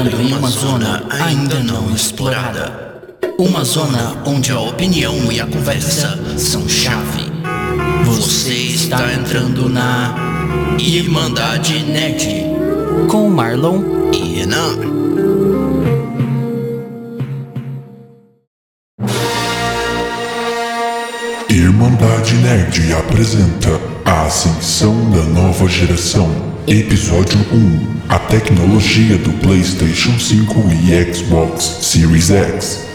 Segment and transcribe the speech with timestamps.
[0.00, 3.02] entrando em uma zona ainda não explorada.
[3.38, 7.30] Uma zona onde a opinião e a conversa são chave.
[8.04, 10.14] Você está entrando na
[10.78, 12.44] Irmandade Nerd
[13.08, 13.82] com Marlon
[14.12, 14.78] e Renan.
[21.50, 26.49] Irmandade Nerd apresenta a ascensão da nova geração.
[26.66, 32.89] Episódio 1 A tecnologia do PlayStation 5 e Xbox Series X.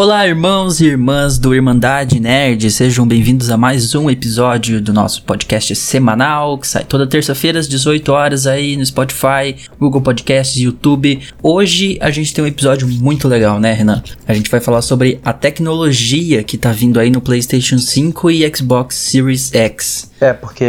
[0.00, 5.22] Olá, irmãos e irmãs do Irmandade Nerd, sejam bem-vindos a mais um episódio do nosso
[5.24, 11.20] podcast semanal, que sai toda terça-feira às 18 horas aí no Spotify, Google Podcasts, YouTube.
[11.42, 14.02] Hoje a gente tem um episódio muito legal, né, Renan?
[14.26, 18.56] A gente vai falar sobre a tecnologia que tá vindo aí no PlayStation 5 e
[18.56, 20.10] Xbox Series X.
[20.18, 20.64] É, porque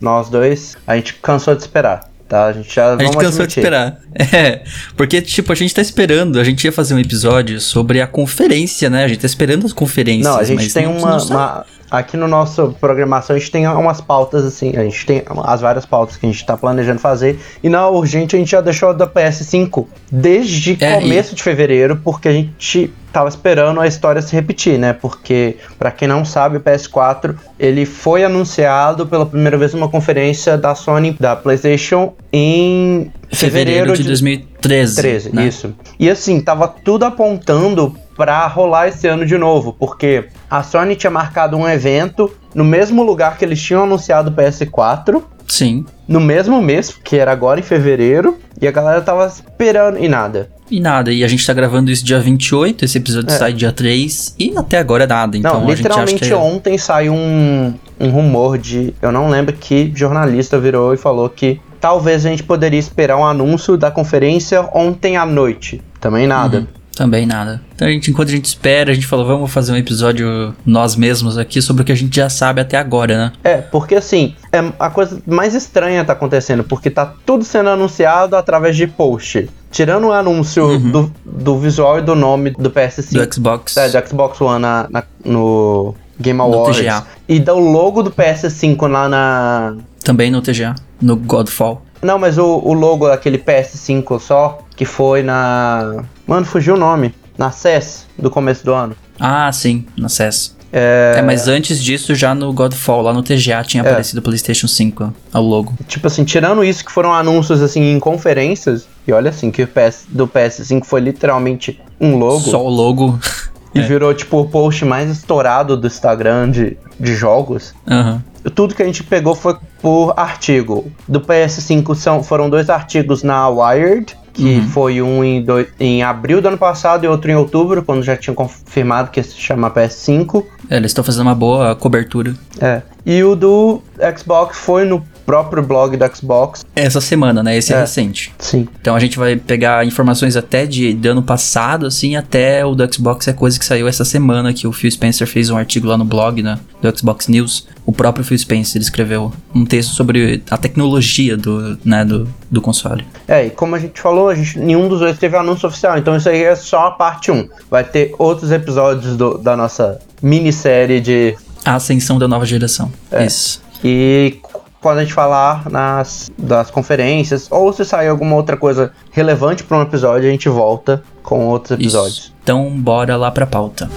[0.00, 2.46] nós dois, a gente cansou de esperar tá?
[2.46, 4.00] A gente já A gente cansou de esperar.
[4.18, 4.62] É,
[4.96, 8.88] porque, tipo, a gente tá esperando, a gente ia fazer um episódio sobre a conferência,
[8.88, 9.04] né?
[9.04, 10.26] A gente tá esperando as conferências.
[10.26, 14.00] Não, a gente tem não, uma, uma, Aqui no nosso programação a gente tem umas
[14.00, 17.38] pautas assim, a gente tem as várias pautas que a gente tá planejando fazer.
[17.62, 21.36] E na urgente a gente já deixou da PS5 desde é, começo e...
[21.36, 24.92] de fevereiro, porque a gente tava esperando a história se repetir, né?
[24.92, 30.58] Porque, para quem não sabe, o PS4 ele foi anunciado pela primeira vez numa conferência
[30.58, 34.96] da Sony, da PlayStation, em fevereiro, fevereiro de, de 2013.
[34.96, 35.46] 13, né?
[35.46, 35.74] isso.
[35.98, 41.10] E assim, tava tudo apontando para rolar esse ano de novo, porque a Sony tinha
[41.10, 45.22] marcado um evento no mesmo lugar que eles tinham anunciado o PS4.
[45.46, 45.84] Sim.
[46.08, 50.50] No mesmo mês, que era agora em fevereiro, e a galera tava esperando e nada.
[50.68, 53.38] E nada, e a gente tá gravando isso dia 28, esse episódio é.
[53.38, 56.34] sai dia 3, e até agora é nada, então não, literalmente é...
[56.34, 61.60] ontem saiu um, um rumor de, eu não lembro que jornalista virou e falou que
[61.80, 65.80] talvez a gente poderia esperar um anúncio da conferência ontem à noite.
[66.00, 66.58] Também nada.
[66.58, 66.66] Uhum.
[66.96, 67.60] Também nada.
[67.74, 70.96] Então, a gente, enquanto a gente espera, a gente falou, vamos fazer um episódio nós
[70.96, 73.32] mesmos aqui sobre o que a gente já sabe até agora, né?
[73.44, 78.34] É, porque assim, é a coisa mais estranha tá acontecendo, porque tá tudo sendo anunciado
[78.34, 79.46] através de post.
[79.70, 80.90] Tirando o anúncio uhum.
[80.90, 83.12] do, do visual e do nome do PS5.
[83.12, 83.76] Do Xbox.
[83.76, 86.78] É, do Xbox One na, na, no Game Awards.
[86.78, 87.06] No TGA.
[87.28, 89.76] E do logo do PS5 lá na.
[90.02, 91.82] Também no TGA, no Godfall.
[92.00, 96.04] Não, mas o, o logo daquele PS5 só, que foi na.
[96.26, 97.14] Mano, fugiu o nome.
[97.36, 98.96] Na CES do começo do ano.
[99.20, 100.56] Ah, sim, na CES.
[100.72, 101.16] É...
[101.18, 101.22] é...
[101.22, 103.88] mas antes disso, já no Godfall, lá no TGA, tinha é.
[103.88, 105.74] aparecido o PlayStation 5, o logo.
[105.86, 109.68] Tipo assim, tirando isso que foram anúncios assim em conferências, e olha assim, que o
[109.68, 112.40] PS, do PS5 foi literalmente um logo.
[112.40, 113.18] Só o logo.
[113.74, 113.82] E é.
[113.82, 117.74] virou, tipo, o post mais estourado do Instagram de, de jogos.
[117.86, 118.22] Uhum.
[118.54, 120.90] Tudo que a gente pegou foi por artigo.
[121.06, 124.68] Do PS5 são, foram dois artigos na Wired, que uhum.
[124.68, 128.14] foi um em, do, em abril do ano passado e outro em outubro, quando já
[128.14, 130.44] tinham confirmado que se chama PS5.
[130.68, 132.34] É, eles estão fazendo uma boa cobertura.
[132.60, 132.82] É.
[133.06, 133.80] E o do
[134.18, 136.64] Xbox foi no próprio blog do Xbox.
[136.74, 137.56] Essa semana, né?
[137.56, 138.32] Esse é, é recente.
[138.38, 138.68] Sim.
[138.80, 142.94] Então a gente vai pegar informações até de, de ano passado, assim, até o do
[142.94, 145.98] Xbox é coisa que saiu essa semana, que o Phil Spencer fez um artigo lá
[145.98, 146.58] no blog, né?
[146.80, 147.66] Do Xbox News.
[147.84, 153.06] O próprio Phil Spencer escreveu um texto sobre a tecnologia do, né, do, do console.
[153.26, 156.16] É, e como a gente falou, a gente, nenhum dos dois teve anúncio oficial, então
[156.16, 157.48] isso aí é só a parte 1.
[157.70, 161.36] Vai ter outros episódios do, da nossa minissérie de...
[161.64, 162.92] A ascensão da nova geração.
[163.10, 163.24] É.
[163.24, 163.62] Isso.
[163.84, 164.38] E
[164.86, 169.78] quando a gente falar nas das conferências, ou se sair alguma outra coisa relevante para
[169.78, 172.18] um episódio, a gente volta com outros episódios.
[172.18, 172.34] Isso.
[172.44, 173.90] Então, bora lá para pauta.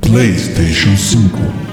[0.00, 1.67] PlayStation 5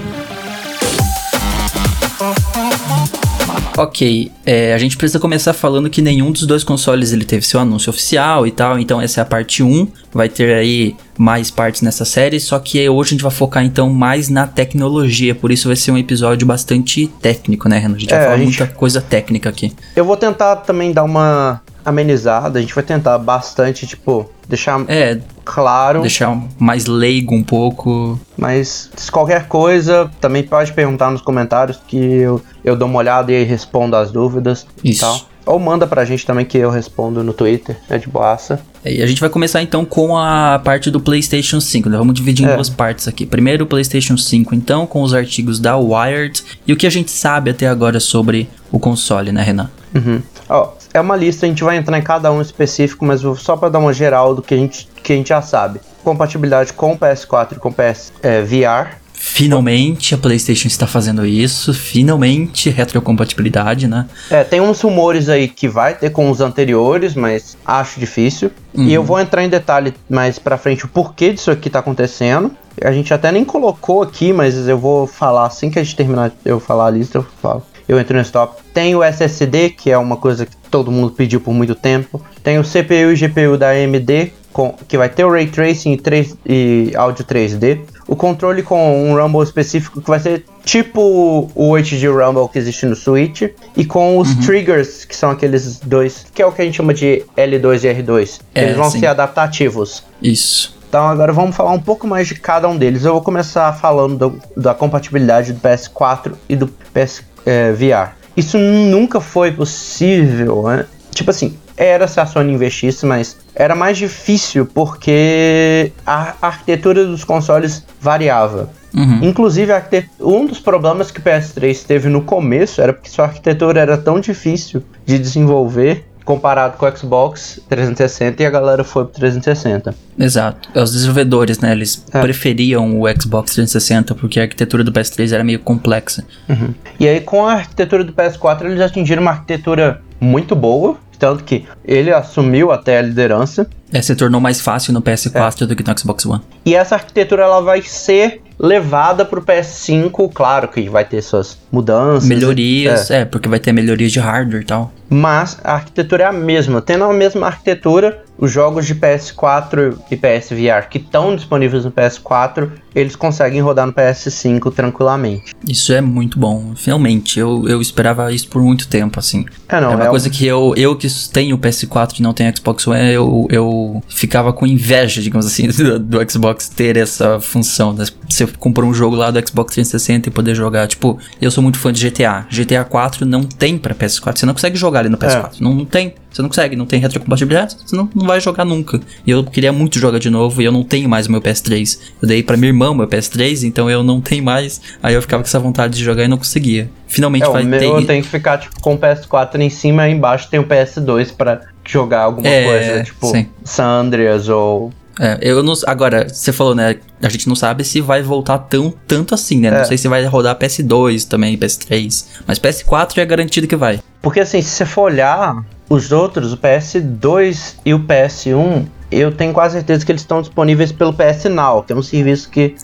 [3.76, 7.60] Ok, é, a gente precisa começar falando que nenhum dos dois consoles ele teve seu
[7.60, 11.82] anúncio oficial e tal, então essa é a parte 1, vai ter aí mais partes
[11.82, 15.68] nessa série, só que hoje a gente vai focar então mais na tecnologia, por isso
[15.68, 17.96] vai ser um episódio bastante técnico, né, Renan?
[17.96, 18.58] A gente é, vai falar gente...
[18.58, 19.70] muita coisa técnica aqui.
[19.94, 25.20] Eu vou tentar também dar uma amenizada, a gente vai tentar bastante, tipo, deixar é,
[25.44, 26.00] claro.
[26.00, 28.18] Deixar mais leigo um pouco.
[28.36, 33.32] Mas se qualquer coisa, também pode perguntar nos comentários que eu, eu dou uma olhada
[33.32, 34.98] e respondo as dúvidas Isso.
[34.98, 35.20] e tal.
[35.46, 38.60] Ou manda pra gente também que eu respondo no Twitter, é de boaça.
[38.84, 41.88] É, e a gente vai começar então com a parte do PlayStation 5.
[41.88, 41.96] Né?
[41.96, 42.54] Vamos dividir em é.
[42.56, 43.24] duas partes aqui.
[43.24, 47.12] Primeiro o PlayStation 5, então, com os artigos da Wired e o que a gente
[47.12, 49.70] sabe até agora sobre o console, né, Renan?
[49.94, 50.20] Uhum.
[50.48, 53.68] Oh, é uma lista, a gente vai entrar em cada um específico, mas só para
[53.68, 55.80] dar uma geral do que a gente, que a gente já sabe.
[56.02, 58.96] Compatibilidade com o PS4 e com o PS é, VR.
[59.12, 64.06] Finalmente a PlayStation está fazendo isso, finalmente retrocompatibilidade, né?
[64.30, 68.50] É, tem uns rumores aí que vai ter com os anteriores, mas acho difícil.
[68.74, 68.84] Uhum.
[68.84, 72.50] E eu vou entrar em detalhe mais pra frente o porquê disso aqui tá acontecendo.
[72.82, 76.30] A gente até nem colocou aqui, mas eu vou falar assim que a gente terminar
[76.44, 77.62] eu falar a lista, eu falo.
[77.88, 78.62] Eu entro no stop.
[78.74, 82.20] Tem o SSD, que é uma coisa que todo mundo pediu por muito tempo.
[82.42, 85.96] Tem o CPU e GPU da AMD, com, que vai ter o Ray Tracing e,
[85.96, 87.80] 3, e áudio 3D.
[88.08, 92.86] O controle com um Rumble específico que vai ser tipo o HD Rumble que existe
[92.86, 93.42] no Switch.
[93.76, 94.40] E com os uhum.
[94.40, 98.02] triggers, que são aqueles dois, que é o que a gente chama de L2 e
[98.02, 98.40] R2.
[98.54, 99.00] É, eles vão sim.
[99.00, 100.04] ser adaptativos.
[100.22, 100.76] Isso.
[100.88, 103.04] Então agora vamos falar um pouco mais de cada um deles.
[103.04, 108.14] Eu vou começar falando do, da compatibilidade do PS4 e do PS é, VR.
[108.36, 110.84] Isso nunca foi possível, né?
[111.12, 117.24] Tipo assim, era se a Sony investisse, mas era mais difícil porque a arquitetura dos
[117.24, 118.70] consoles variava.
[118.94, 119.20] Uhum.
[119.22, 119.72] Inclusive,
[120.20, 124.18] um dos problemas que o PS3 teve no começo era porque sua arquitetura era tão
[124.20, 129.94] difícil de desenvolver comparado com o Xbox 360 e a galera foi pro 360.
[130.18, 130.68] Exato.
[130.78, 132.20] Os desenvolvedores, né, eles é.
[132.20, 136.24] preferiam o Xbox 360 porque a arquitetura do PS3 era meio complexa.
[136.48, 136.74] Uhum.
[136.98, 141.64] E aí com a arquitetura do PS4 eles atingiram uma arquitetura muito boa, tanto que
[141.84, 143.68] ele assumiu até a liderança.
[143.92, 145.66] É, se tornou mais fácil no PS4 é.
[145.66, 146.42] do que no Xbox One.
[146.64, 152.28] E essa arquitetura ela vai ser levada pro PS5, claro que vai ter suas mudanças.
[152.28, 153.20] Melhorias, é.
[153.20, 154.92] é, porque vai ter melhorias de hardware e tal.
[155.08, 156.80] Mas a arquitetura é a mesma.
[156.80, 162.70] Tendo a mesma arquitetura, os jogos de PS4 e PSVR que estão disponíveis no PS4,
[162.94, 165.54] eles conseguem rodar no PS5 tranquilamente.
[165.68, 167.38] Isso é muito bom, finalmente.
[167.38, 169.44] Eu, eu esperava isso por muito tempo, assim.
[169.68, 172.54] É, não, é uma é coisa que eu, eu que tenho PS4 e não tenho
[172.56, 177.92] Xbox One, eu, eu ficava com inveja, digamos assim, do, do Xbox ter essa função.
[177.92, 178.06] Né?
[178.28, 180.86] Você comprou um jogo lá do Xbox 360 e poder jogar.
[180.86, 182.46] Tipo, eu sou muito fã de GTA.
[182.50, 184.38] GTA 4 não tem pra PS4.
[184.38, 185.56] Você não consegue jogar ali no PS4.
[185.58, 185.62] É.
[185.62, 186.14] Não, não tem.
[186.36, 189.00] Você não consegue, não tem retrocompatibilidade, você não, não vai jogar nunca.
[189.26, 191.98] E eu queria muito jogar de novo e eu não tenho mais o meu PS3.
[192.20, 194.80] Eu dei pra minha irmã o meu PS3, então eu não tenho mais.
[195.02, 196.90] Aí eu ficava com essa vontade de jogar e não conseguia.
[197.06, 197.84] Finalmente é, vai ter.
[197.84, 201.34] Eu tenho que ficar tipo, com o PS4 em cima e embaixo tem o PS2
[201.34, 203.48] para jogar alguma é, coisa, tipo sim.
[203.64, 205.72] San Andreas ou é, eu não.
[205.86, 206.96] Agora, você falou, né?
[207.22, 209.68] A gente não sabe se vai voltar tão tanto assim, né?
[209.68, 209.78] É.
[209.78, 212.26] Não sei se vai rodar PS2 também, PS3.
[212.46, 214.00] Mas PS4 é garantido que vai.
[214.20, 219.52] Porque assim, se você for olhar os outros, o PS2 e o PS1, eu tenho
[219.52, 222.74] quase certeza que eles estão disponíveis pelo PS Now, que é um serviço que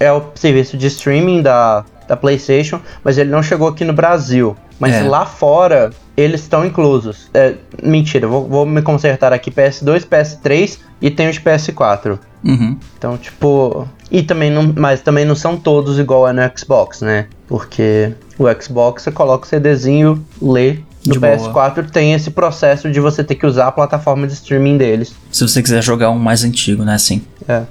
[0.00, 4.56] é o serviço de streaming da, da PlayStation, mas ele não chegou aqui no Brasil.
[4.78, 5.02] Mas é.
[5.02, 7.30] lá fora, eles estão inclusos.
[7.32, 12.18] É, mentira, vou, vou, me consertar aqui: PS2, PS3 e tem os PS4.
[12.44, 12.76] Uhum.
[12.98, 13.88] Então, tipo.
[14.10, 14.72] E também não.
[14.76, 17.26] Mas também não são todos igual é no Xbox, né?
[17.48, 20.78] Porque o Xbox você coloca o CDzinho, lê.
[21.06, 21.86] No de PS4 boa.
[21.92, 25.14] tem esse processo de você ter que usar a plataforma de streaming deles.
[25.30, 26.98] Se você quiser jogar um mais antigo, né?
[26.98, 27.22] Sim.
[27.48, 27.62] É.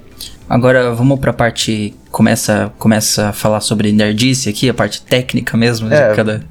[0.48, 1.94] Agora vamos pra parte.
[2.10, 6.08] Começa, começa a falar sobre nerdice aqui, a parte técnica mesmo é.
[6.10, 6.42] de, cada,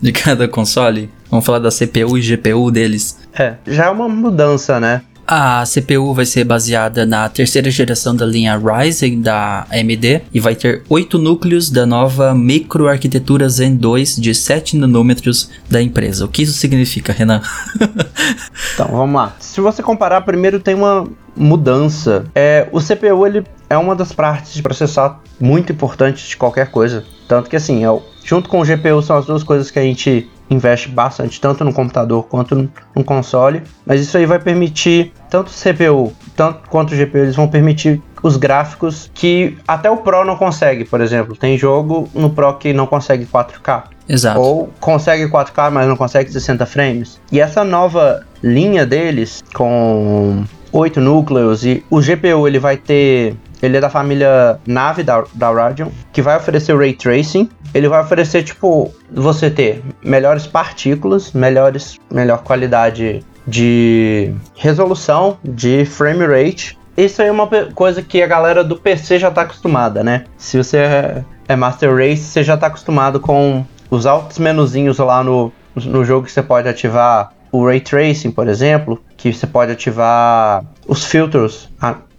[0.00, 1.10] de cada console.
[1.30, 3.18] Vamos falar da CPU e GPU deles.
[3.34, 5.02] É, já é uma mudança, né?
[5.32, 10.56] A CPU vai ser baseada na terceira geração da linha Ryzen da AMD e vai
[10.56, 16.24] ter oito núcleos da nova microarquitetura Zen 2 de 7 nanômetros da empresa.
[16.24, 17.42] O que isso significa, Renan?
[18.74, 19.36] então, vamos lá.
[19.38, 21.06] Se você comparar, primeiro tem uma
[21.36, 22.24] mudança.
[22.34, 27.04] É, o CPU ele é uma das partes de processar muito importantes de qualquer coisa.
[27.28, 30.28] Tanto que assim, é, junto com o GPU são as duas coisas que a gente
[30.50, 32.54] investe bastante, tanto no computador quanto
[32.94, 33.62] no, console.
[33.86, 38.00] Mas isso aí vai permitir, tanto o CPU tanto quanto o GPU, eles vão permitir
[38.22, 41.36] os gráficos que até o Pro não consegue, por exemplo.
[41.36, 43.84] Tem jogo no Pro que não consegue 4K.
[44.08, 44.40] Exato.
[44.40, 47.20] Ou consegue 4K, mas não consegue 60 frames.
[47.30, 53.76] E essa nova linha deles, com 8 núcleos, e o GPU ele vai ter ele
[53.76, 57.48] é da família Nave da, da Radeon, que vai oferecer Ray Tracing.
[57.74, 66.26] Ele vai oferecer, tipo, você ter melhores partículas, melhores, melhor qualidade de resolução, de frame
[66.26, 66.78] rate.
[66.96, 70.24] Isso aí é uma coisa que a galera do PC já está acostumada, né?
[70.36, 75.22] Se você é, é Master Race, você já está acostumado com os altos menuzinhos lá
[75.24, 79.72] no, no jogo que você pode ativar o Ray Tracing, por exemplo, que você pode
[79.72, 81.68] ativar os filtros,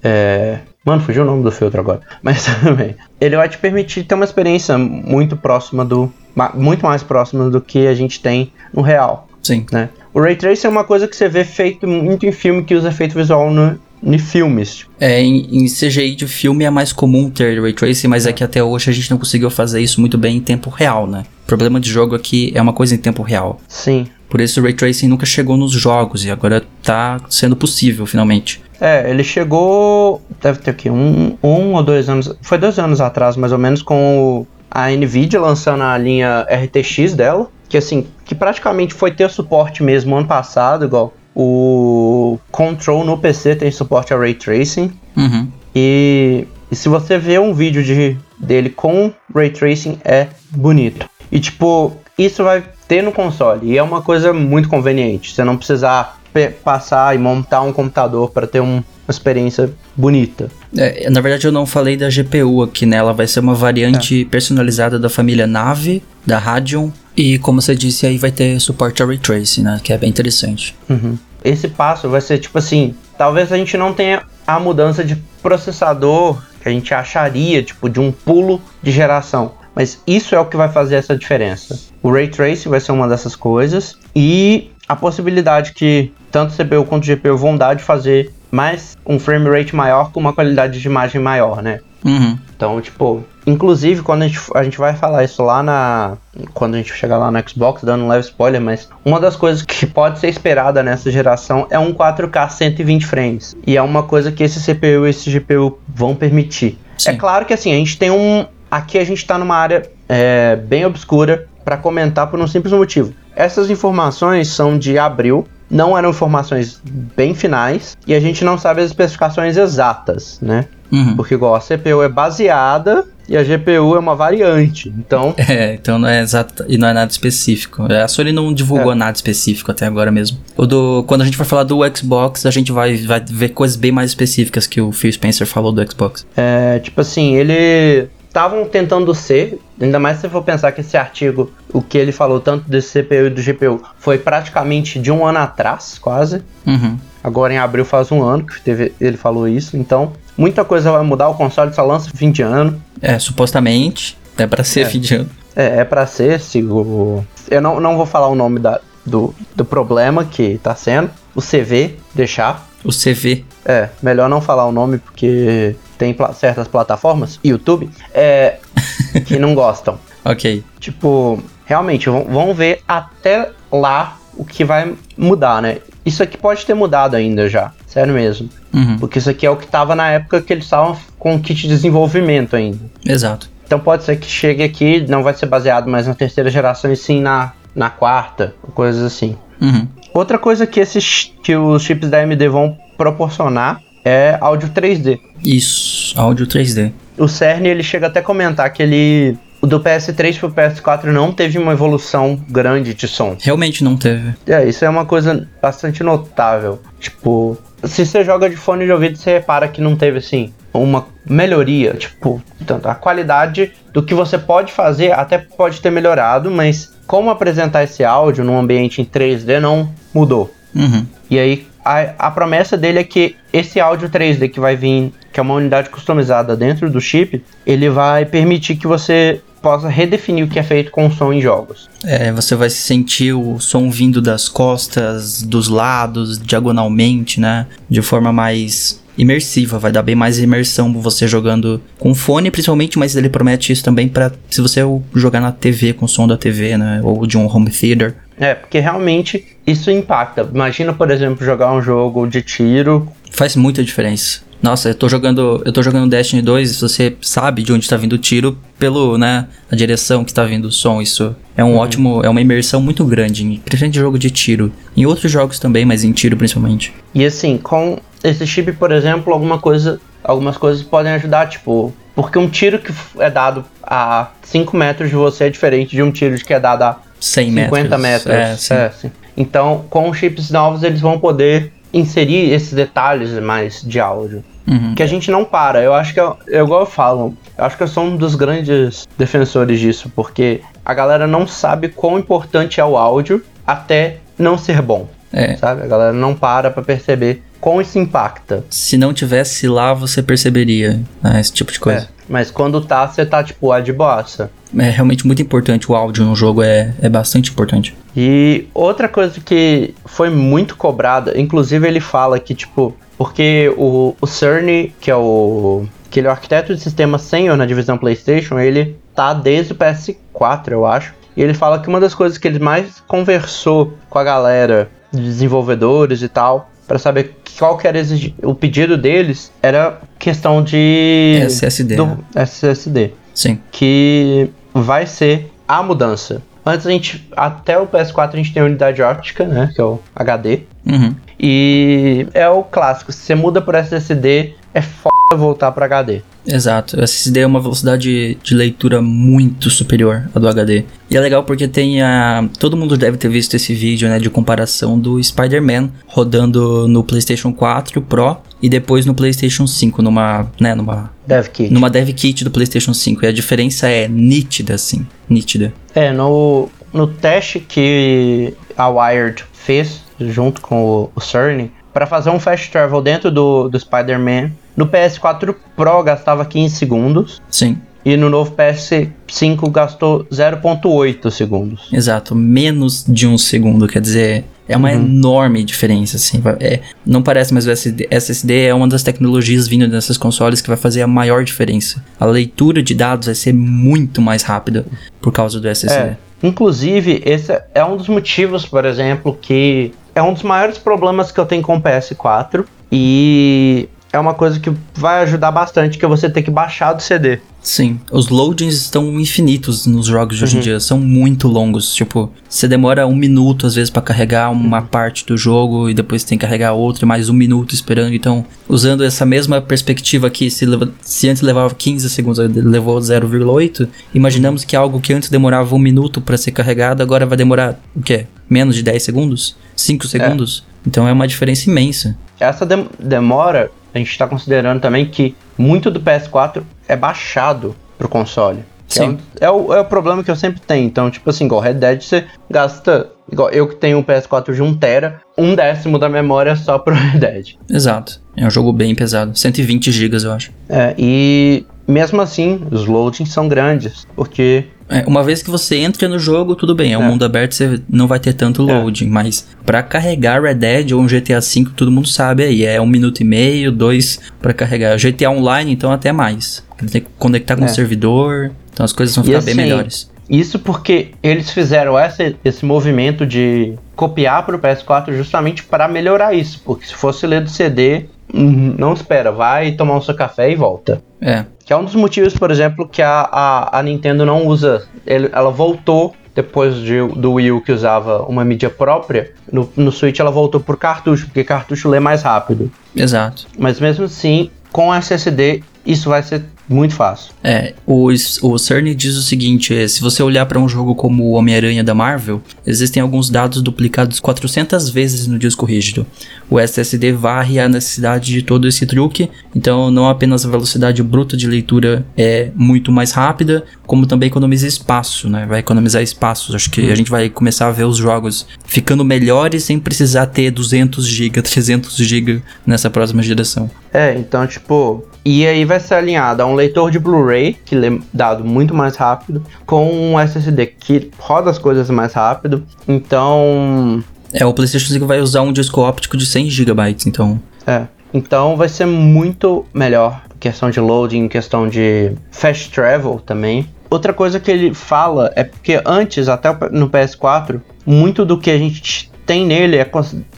[0.03, 2.01] é, Mano, fugiu o nome do filtro agora.
[2.23, 2.95] Mas também.
[3.19, 6.11] Ele vai te permitir ter uma experiência muito próxima do.
[6.55, 9.27] Muito mais próxima do que a gente tem no real.
[9.43, 9.65] Sim.
[9.71, 9.89] Né?
[10.13, 12.89] O Ray Tracing é uma coisa que você vê feito muito em filme que usa
[12.89, 14.85] efeito visual no, em filmes.
[14.99, 18.43] É, em, em, CGI de filme é mais comum ter Ray Tracing, mas é que
[18.43, 21.23] até hoje a gente não conseguiu fazer isso muito bem em tempo real, né?
[21.43, 23.59] O problema de jogo aqui é uma coisa em tempo real.
[23.67, 24.07] Sim.
[24.31, 28.61] Por isso o Ray Tracing nunca chegou nos jogos e agora tá sendo possível, finalmente.
[28.79, 33.35] É, ele chegou, deve ter aqui um, um ou dois anos, foi dois anos atrás
[33.35, 38.93] mais ou menos, com a Nvidia lançando a linha RTX dela, que assim, que praticamente
[38.93, 44.33] foi ter suporte mesmo ano passado, igual o Control no PC tem suporte a Ray
[44.33, 44.93] Tracing.
[45.17, 45.49] Uhum.
[45.75, 51.09] E, e se você vê um vídeo de, dele com Ray Tracing, é bonito.
[51.29, 53.71] E tipo, isso vai ter no console.
[53.71, 55.33] E é uma coisa muito conveniente.
[55.33, 56.19] Você não precisar
[56.61, 60.49] passar e montar um computador para ter um, uma experiência bonita.
[60.75, 62.97] É, na verdade, eu não falei da GPU aqui, né?
[62.97, 64.25] Ela vai ser uma variante é.
[64.25, 66.89] personalizada da família Nave, da Radeon.
[67.15, 69.79] E como você disse, aí vai ter suporte a Ray Tracing, né?
[69.81, 70.75] Que é bem interessante.
[70.89, 71.17] Uhum.
[71.45, 76.41] Esse passo vai ser tipo assim: talvez a gente não tenha a mudança de processador
[76.61, 79.53] que a gente acharia, tipo, de um pulo de geração.
[79.75, 81.79] Mas isso é o que vai fazer essa diferença.
[82.03, 87.05] O Ray Tracing vai ser uma dessas coisas e a possibilidade que tanto CPU quanto
[87.05, 91.21] GPU vão dar de fazer mais um frame rate maior com uma qualidade de imagem
[91.21, 91.79] maior, né?
[92.03, 92.37] Uhum.
[92.55, 96.17] Então, tipo, inclusive quando a gente, a gente vai falar isso lá na.
[96.53, 99.61] Quando a gente chegar lá no Xbox, dando um leve spoiler, mas uma das coisas
[99.63, 103.55] que pode ser esperada nessa geração é um 4K 120 frames.
[103.65, 106.77] E é uma coisa que esse CPU e esse GPU vão permitir.
[106.97, 107.11] Sim.
[107.11, 110.55] É claro que assim, a gente tem um, Aqui a gente está numa área é,
[110.55, 113.13] bem obscura para comentar por um simples motivo.
[113.35, 116.81] Essas informações são de abril, não eram informações
[117.15, 120.65] bem finais e a gente não sabe as especificações exatas, né?
[120.91, 121.15] Uhum.
[121.15, 124.89] Porque igual a CPU é baseada e a GPU é uma variante.
[124.97, 125.35] Então.
[125.51, 127.83] É, então não é exato e não é nada específico.
[127.91, 128.95] A Sony não divulgou é.
[128.95, 130.37] nada específico até agora mesmo.
[130.55, 133.75] O do, quando a gente for falar do Xbox, a gente vai, vai ver coisas
[133.75, 136.25] bem mais específicas que o Phil Spencer falou do Xbox.
[136.37, 141.51] É, tipo assim, ele estavam tentando ser, ainda mais se for pensar que esse artigo,
[141.73, 145.39] o que ele falou tanto desse CPU e do GPU, foi praticamente de um ano
[145.39, 146.41] atrás, quase.
[146.65, 146.97] Uhum.
[147.21, 151.03] Agora em abril faz um ano que teve, ele falou isso, então muita coisa vai
[151.03, 152.81] mudar, o console só lança fim de ano.
[153.01, 154.85] É, supostamente, é para ser é.
[154.85, 155.29] fim de ano.
[155.53, 157.25] É, é para ser, se o...
[157.49, 161.41] eu não, não vou falar o nome da, do, do problema que tá sendo, o
[161.41, 162.65] CV, deixar.
[162.81, 163.43] O CV?
[163.65, 168.57] É, melhor não falar o nome porque tem certas plataformas, YouTube, é,
[169.27, 169.99] que não gostam.
[170.25, 170.63] ok.
[170.79, 175.77] Tipo, realmente, vamos ver até lá o que vai mudar, né?
[176.03, 178.49] Isso aqui pode ter mudado ainda já, sério mesmo.
[178.73, 178.97] Uhum.
[178.97, 181.61] Porque isso aqui é o que tava na época que eles estavam com o kit
[181.61, 182.79] de desenvolvimento ainda.
[183.05, 183.47] Exato.
[183.63, 186.95] Então pode ser que chegue aqui, não vai ser baseado mais na terceira geração, e
[186.95, 189.37] sim na, na quarta, coisas assim.
[189.61, 189.87] Uhum.
[190.15, 195.19] Outra coisa que, esses, que os chips da AMD vão proporcionar é áudio 3D.
[195.43, 196.91] Isso, áudio 3D.
[197.17, 201.31] O CERN ele chega até a comentar que ele o do PS3 pro PS4 não
[201.31, 203.37] teve uma evolução grande de som.
[203.39, 204.33] Realmente não teve.
[204.47, 206.81] É, isso é uma coisa bastante notável.
[206.99, 211.05] Tipo, se você joga de fone de ouvido, você repara que não teve assim uma
[211.25, 216.93] melhoria, tipo, tanto a qualidade do que você pode fazer até pode ter melhorado, mas
[217.05, 220.51] como apresentar esse áudio num ambiente em 3D não mudou.
[220.73, 221.05] Uhum.
[221.29, 225.39] E aí a, a promessa dele é que esse áudio 3D que vai vir, que
[225.39, 230.47] é uma unidade customizada dentro do chip, ele vai permitir que você possa redefinir o
[230.47, 231.89] que é feito com o som em jogos.
[232.03, 237.67] É, você vai sentir o som vindo das costas, dos lados, diagonalmente, né?
[237.87, 243.15] De forma mais imersiva, vai dar bem mais imersão você jogando com fone, principalmente, mas
[243.15, 244.81] ele promete isso também para se você
[245.13, 248.15] jogar na TV com o som da TV, né, ou de um home theater.
[248.39, 250.47] É, porque realmente isso impacta.
[250.53, 253.07] Imagina, por exemplo, jogar um jogo de tiro.
[253.31, 254.41] Faz muita diferença.
[254.61, 258.13] Nossa, eu tô jogando, eu tô jogando Destiny 2, você sabe de onde tá vindo
[258.13, 261.77] o tiro pelo, né, a direção que tá vindo o som, isso é um uhum.
[261.77, 264.71] ótimo, é uma imersão muito grande, principalmente em jogo de tiro.
[264.95, 266.93] Em outros jogos também, mas em tiro principalmente.
[267.15, 272.37] E assim, com esse chip, por exemplo, alguma coisa, algumas coisas podem ajudar, tipo, porque
[272.37, 276.35] um tiro que é dado a 5 metros de você é diferente de um tiro
[276.37, 278.25] que é dado a 100 50 metros.
[278.25, 278.71] metros.
[278.71, 279.07] É, sim.
[279.07, 284.43] É, então, com chips novos, eles vão poder inserir esses detalhes mais de áudio.
[284.67, 284.95] Uhum.
[284.95, 285.81] Que a gente não para.
[285.81, 288.35] Eu acho que, eu, eu, igual eu falo, eu acho que eu sou um dos
[288.35, 294.57] grandes defensores disso, porque a galera não sabe quão importante é o áudio até não
[294.57, 295.07] ser bom.
[295.33, 295.55] É.
[295.55, 295.83] Sabe?
[295.83, 298.65] A galera não para pra perceber como isso impacta.
[298.69, 302.01] Se não tivesse lá, você perceberia né, esse tipo de coisa.
[302.01, 304.51] É, mas quando tá, você tá tipo, a de bossa.
[304.77, 307.95] É realmente muito importante o áudio no jogo, é, é bastante importante.
[308.15, 314.27] E outra coisa que foi muito cobrada, inclusive ele fala que, tipo, porque o, o
[314.27, 315.85] Cerny, que é o.
[316.09, 319.75] que ele é o arquiteto de sistema senior na divisão PlayStation, ele tá desde o
[319.75, 321.13] PS4, eu acho.
[321.35, 325.21] E ele fala que uma das coisas que ele mais conversou com a galera de
[325.21, 328.01] desenvolvedores e tal, para saber qual que era
[328.43, 331.95] o pedido deles, era questão de SSD.
[331.95, 333.13] Do SSD.
[333.33, 333.59] Sim.
[333.71, 336.41] Que vai ser a mudança.
[336.65, 339.83] Antes a gente, até o PS4 a gente tem a unidade óptica, né, que é
[339.83, 340.61] o HD.
[340.85, 341.15] Uhum.
[341.39, 346.21] E é o clássico, se você muda por SSD, é foda voltar para HD.
[346.45, 350.85] Exato, o SSD é uma velocidade de leitura muito superior à do HD.
[351.09, 352.49] E é legal porque tem a.
[352.59, 357.53] Todo mundo deve ter visto esse vídeo né, de comparação do Spider-Man rodando no PlayStation
[357.53, 360.49] 4 Pro e depois no PlayStation 5, numa.
[360.59, 361.71] Né, numa Dev Kit.
[361.71, 363.25] Numa Dev Kit do PlayStation 5.
[363.25, 365.05] E a diferença é nítida, assim.
[365.29, 365.71] Nítida.
[365.93, 372.29] É, no, no teste que a Wired fez junto com o, o Cerny, para fazer
[372.29, 377.41] um fast travel dentro do, do Spider-Man, no PS4 Pro gastava 15 segundos.
[377.49, 377.77] Sim.
[378.03, 381.87] E no novo PS5 gastou 0.8 segundos.
[381.93, 384.95] Exato, menos de um segundo, quer dizer, é uma uhum.
[384.95, 386.41] enorme diferença, assim.
[386.59, 390.67] É, não parece, mas o SSD, SSD é uma das tecnologias vindo dessas consoles que
[390.67, 392.03] vai fazer a maior diferença.
[392.19, 394.85] A leitura de dados vai ser muito mais rápida
[395.21, 396.01] por causa do SSD.
[396.01, 396.17] É.
[396.41, 401.39] Inclusive, esse é um dos motivos, por exemplo, que é um dos maiores problemas que
[401.39, 402.65] eu tenho com o PS4.
[402.91, 407.01] E é uma coisa que vai ajudar bastante, que é você ter que baixar do
[407.01, 407.39] CD.
[407.61, 410.63] Sim, os loadings estão infinitos nos jogos de hoje em uhum.
[410.63, 411.93] dia, são muito longos.
[411.93, 414.85] Tipo, você demora um minuto às vezes para carregar uma uhum.
[414.87, 418.13] parte do jogo e depois tem que carregar outra, mais um minuto esperando.
[418.13, 420.65] Então, usando essa mesma perspectiva aqui, se,
[421.01, 426.19] se antes levava 15 segundos, levou 0,8, imaginamos que algo que antes demorava um minuto
[426.19, 428.25] para ser carregado, agora vai demorar o quê?
[428.49, 429.55] Menos de 10 segundos?
[429.81, 430.65] 5 segundos?
[430.67, 430.87] É.
[430.87, 432.17] Então é uma diferença imensa.
[432.39, 438.07] Essa de demora a gente está considerando também que muito do PS4 é baixado pro
[438.07, 438.63] console.
[438.87, 439.17] Sim.
[439.39, 440.85] É, é, o, é o problema que eu sempre tenho.
[440.85, 443.09] Então, tipo assim, igual Red Dead, você gasta.
[443.31, 447.19] Igual eu que tenho um PS4 de 1TB, um décimo da memória só pro Red
[447.19, 447.55] Dead.
[447.69, 448.19] Exato.
[448.35, 449.37] É um jogo bem pesado.
[449.37, 450.51] 120 GB, eu acho.
[450.67, 454.05] É, e mesmo assim, os loadings são grandes.
[454.13, 457.07] Porque é, uma vez que você entra no jogo, tudo bem, é um é.
[457.07, 458.73] mundo aberto, você não vai ter tanto é.
[458.73, 459.09] loading, é.
[459.09, 462.85] mas para carregar Red Dead ou um GTA V, todo mundo sabe aí, é um
[462.85, 464.97] minuto e meio, dois para carregar.
[464.97, 466.63] GTA Online, então até mais.
[466.91, 467.69] Tem que conectar com o é.
[467.69, 470.09] servidor, então as coisas vão ficar assim, bem melhores.
[470.29, 476.33] Isso porque eles fizeram essa, esse movimento de copiar para o PS4 justamente para melhorar
[476.33, 480.49] isso, porque se fosse ler do CD, hum, não espera, vai tomar um seu café
[480.49, 481.03] e volta.
[481.19, 481.45] É.
[481.71, 484.89] Que é um dos motivos, por exemplo, que a, a, a Nintendo não usa.
[485.07, 489.89] Ele, ela voltou depois de, do Wii U que usava uma mídia própria, no, no
[489.89, 492.69] Switch ela voltou por cartucho, porque cartucho lê mais rápido.
[492.93, 493.47] Exato.
[493.57, 497.33] Mas mesmo assim, com SSD, isso vai ser muito fácil.
[497.43, 501.23] É, o, o Cerny diz o seguinte: é, se você olhar para um jogo como
[501.23, 506.05] o Homem-Aranha da Marvel, existem alguns dados duplicados 400 vezes no disco rígido.
[506.49, 511.35] O SSD varre a necessidade de todo esse truque, então não apenas a velocidade bruta
[511.35, 515.45] de leitura é muito mais rápida, como também economiza espaço, né?
[515.45, 516.55] Vai economizar espaços.
[516.55, 520.51] Acho que a gente vai começar a ver os jogos ficando melhores sem precisar ter
[520.51, 523.69] 200 GB, 300 GB nessa próxima geração.
[523.93, 527.99] É, então, tipo, e aí vai ser alinhado a um leitor de Blu-ray, que lê
[528.11, 532.65] dado muito mais rápido, com um SSD que roda as coisas mais rápido.
[532.87, 534.03] Então.
[534.33, 537.39] É, o PlayStation 5 vai usar um disco óptico de 100 GB, então.
[537.67, 537.85] É.
[538.13, 540.23] Então vai ser muito melhor.
[540.39, 543.69] Questão de loading, questão de fast travel também.
[543.89, 548.57] Outra coisa que ele fala é porque antes, até no PS4, muito do que a
[548.57, 549.89] gente tem nele é,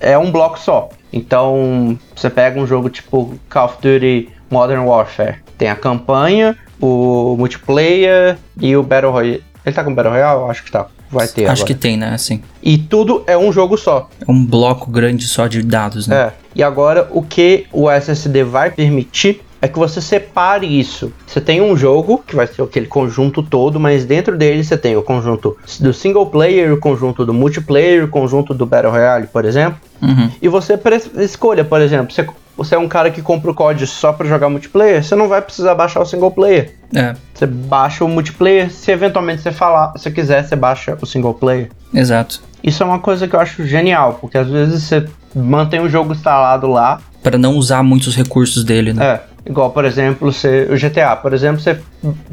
[0.01, 0.89] é um bloco só.
[1.11, 5.37] Então, você pega um jogo tipo Call of Duty Modern Warfare.
[5.57, 9.43] Tem a campanha, o multiplayer e o Battle Royale.
[9.65, 10.49] Ele tá com Battle Royale?
[10.51, 10.87] Acho que tá.
[11.09, 11.45] Vai ter.
[11.45, 11.73] Acho agora.
[11.73, 12.13] que tem, né?
[12.13, 12.41] Assim.
[12.61, 14.09] E tudo é um jogo só.
[14.25, 16.15] É um bloco grande só de dados, né?
[16.15, 16.31] É.
[16.55, 21.13] E agora o que o SSD vai permitir é que você separe isso.
[21.25, 24.97] Você tem um jogo, que vai ser aquele conjunto todo, mas dentro dele você tem
[24.97, 29.45] o conjunto do single player, o conjunto do multiplayer, o conjunto do Battle Royale, por
[29.45, 29.79] exemplo.
[30.01, 30.29] Uhum.
[30.41, 30.77] E você
[31.19, 34.49] escolha, por exemplo, você, você é um cara que compra o código só para jogar
[34.49, 36.75] multiplayer, você não vai precisar baixar o single player.
[36.93, 37.15] É.
[37.33, 41.69] Você baixa o multiplayer, se eventualmente você falar, se quiser, você baixa o single player.
[41.93, 42.41] Exato.
[42.63, 46.13] Isso é uma coisa que eu acho genial, porque às vezes você mantém o jogo
[46.13, 47.01] instalado lá.
[47.21, 49.05] Para não usar muitos recursos dele, né?
[49.05, 49.32] É.
[49.45, 51.77] Igual, por exemplo, você, o GTA, por exemplo, você